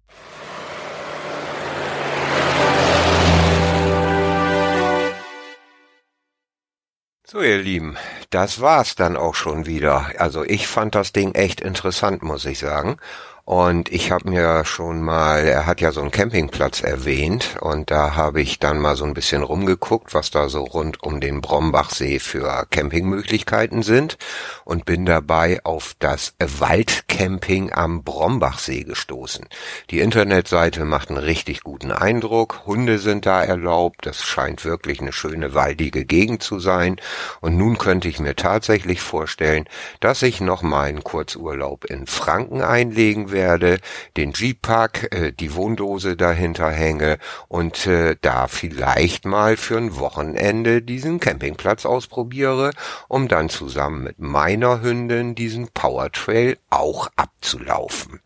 So, 7.30 7.42
ihr 7.42 7.58
Lieben, 7.58 7.98
das 8.30 8.62
war's 8.62 8.96
dann 8.96 9.18
auch 9.18 9.36
schon 9.36 9.66
wieder. 9.66 10.14
Also 10.18 10.46
ich 10.46 10.66
fand 10.66 10.96
das 10.96 11.12
Ding 11.12 11.36
echt 11.36 11.60
interessant, 11.60 12.24
muss 12.24 12.46
ich 12.46 12.58
sagen. 12.58 13.00
Und 13.48 13.94
ich 13.94 14.12
habe 14.12 14.30
mir 14.30 14.66
schon 14.66 15.02
mal, 15.02 15.46
er 15.46 15.66
hat 15.66 15.80
ja 15.80 15.94
so 15.94 16.02
einen 16.02 16.12
Campingplatz 16.12 16.82
erwähnt 16.82 17.56
und 17.62 17.90
da 17.90 18.14
habe 18.14 18.42
ich 18.42 18.60
dann 18.60 18.78
mal 18.78 18.98
so 18.98 19.06
ein 19.06 19.14
bisschen 19.14 19.42
rumgeguckt, 19.42 20.14
was 20.14 20.32
da 20.32 20.50
so 20.50 20.66
rund 20.66 21.02
um 21.02 21.22
den 21.22 21.40
Brombachsee 21.40 22.20
für 22.20 22.68
Campingmöglichkeiten 22.70 23.84
sind 23.84 24.18
und 24.66 24.84
bin 24.84 25.06
dabei 25.06 25.62
auf 25.64 25.96
das 26.00 26.34
Waldcamping 26.40 27.72
am 27.72 28.04
Brombachsee 28.04 28.84
gestoßen. 28.84 29.48
Die 29.92 30.02
Internetseite 30.02 30.84
macht 30.84 31.08
einen 31.08 31.20
richtig 31.20 31.62
guten 31.62 31.94
Eindruck, 31.94 32.66
Hunde 32.66 33.00
sind 33.00 33.26
da 33.26 33.42
erlaubt, 33.42 34.06
das 34.06 34.26
scheint 34.26 34.66
wirklich 34.66 35.00
eine 35.00 35.14
schöne 35.14 35.54
waldige 35.54 36.04
Gegend 36.04 36.44
zu 36.44 36.60
sein 36.60 36.98
und 37.40 37.56
nun 37.56 37.78
könnte 37.78 38.10
ich 38.10 38.20
mir 38.20 38.36
tatsächlich 38.36 39.00
vorstellen, 39.00 39.70
dass 40.02 40.22
ich 40.22 40.42
noch 40.42 40.64
mal 40.64 40.90
einen 40.90 41.06
Kurzurlaub 41.06 41.86
in 41.86 42.08
Franken 42.08 42.62
einlegen 42.62 43.32
will 43.32 43.37
werde, 43.38 43.78
den 44.18 44.34
Jeep-Pack, 44.34 45.16
äh, 45.16 45.32
die 45.32 45.54
Wohndose 45.54 46.18
dahinter 46.18 46.72
hänge 46.72 47.20
und 47.48 47.86
äh, 47.86 48.16
da 48.20 48.48
vielleicht 48.48 49.26
mal 49.26 49.58
für 49.58 49.78
ein 49.78 49.96
Wochenende 49.98 50.82
diesen 50.82 51.20
Campingplatz 51.20 51.86
ausprobiere, 51.86 52.72
um 53.08 53.28
dann 53.28 53.50
zusammen 53.50 54.04
mit 54.04 54.18
meiner 54.18 54.82
Hündin 54.82 55.36
diesen 55.36 55.68
Powertrail 55.68 56.58
auch 56.72 57.10
abzulaufen. 57.16 58.22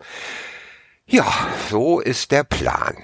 Ja, 1.06 1.28
so 1.70 2.00
ist 2.00 2.32
der 2.32 2.46
Plan. 2.46 2.96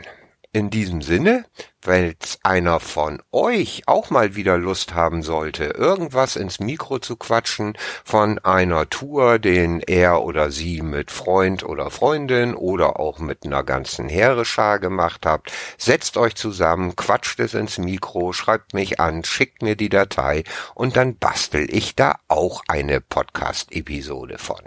In 0.54 0.70
diesem 0.70 1.02
Sinne 1.02 1.44
Wenn's 1.88 2.38
einer 2.44 2.82
von 2.82 3.22
euch 3.32 3.84
auch 3.86 4.10
mal 4.10 4.36
wieder 4.36 4.58
Lust 4.58 4.94
haben 4.94 5.24
sollte, 5.24 5.68
irgendwas 5.68 6.36
ins 6.36 6.60
Mikro 6.60 7.00
zu 7.00 7.16
quatschen 7.16 7.78
von 8.04 8.40
einer 8.40 8.90
Tour, 8.90 9.40
den 9.40 9.80
er 9.80 10.22
oder 10.22 10.52
sie 10.52 10.82
mit 10.82 11.12
Freund 11.12 11.64
oder 11.64 11.90
Freundin 11.90 12.56
oder 12.56 13.00
auch 13.00 13.20
mit 13.20 13.46
einer 13.46 13.64
ganzen 13.64 14.10
Heereschar 14.10 14.80
gemacht 14.80 15.26
habt, 15.26 15.54
setzt 15.78 16.18
euch 16.18 16.36
zusammen, 16.36 16.98
quatscht 16.98 17.40
es 17.40 17.54
ins 17.54 17.78
Mikro, 17.78 18.34
schreibt 18.34 18.74
mich 18.74 19.00
an, 19.00 19.24
schickt 19.24 19.62
mir 19.62 19.78
die 19.78 19.88
Datei 19.88 20.44
und 20.76 20.98
dann 20.98 21.18
bastel 21.18 21.74
ich 21.74 21.96
da 21.96 22.20
auch 22.28 22.64
eine 22.68 23.00
Podcast-Episode 23.00 24.40
von. 24.40 24.60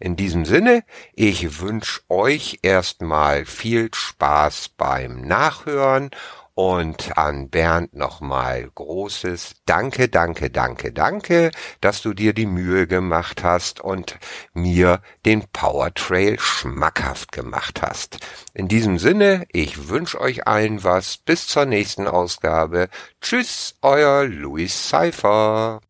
In 0.00 0.16
diesem 0.16 0.46
Sinne, 0.46 0.82
ich 1.12 1.60
wünsche 1.60 2.00
euch 2.08 2.60
erstmal 2.62 3.44
viel 3.44 3.90
Spaß 3.92 4.70
beim 4.70 5.20
Nachhören 5.20 6.10
und 6.54 7.18
an 7.18 7.50
Bernd 7.50 7.94
nochmal 7.94 8.70
großes 8.74 9.56
Danke, 9.66 10.08
danke, 10.08 10.50
danke, 10.50 10.92
danke, 10.92 11.50
dass 11.80 12.02
du 12.02 12.14
dir 12.14 12.32
die 12.32 12.46
Mühe 12.46 12.86
gemacht 12.86 13.42
hast 13.42 13.80
und 13.80 14.18
mir 14.52 15.00
den 15.26 15.44
Power 15.52 15.92
Trail 15.94 16.38
schmackhaft 16.38 17.32
gemacht 17.32 17.82
hast. 17.82 18.18
In 18.54 18.68
diesem 18.68 18.98
Sinne, 18.98 19.46
ich 19.52 19.88
wünsche 19.88 20.20
euch 20.20 20.46
allen 20.46 20.84
was. 20.84 21.16
Bis 21.16 21.48
zur 21.48 21.66
nächsten 21.66 22.06
Ausgabe. 22.06 22.88
Tschüss, 23.20 23.76
euer 23.82 24.24
Louis 24.24 24.88
Cypher. 24.88 25.80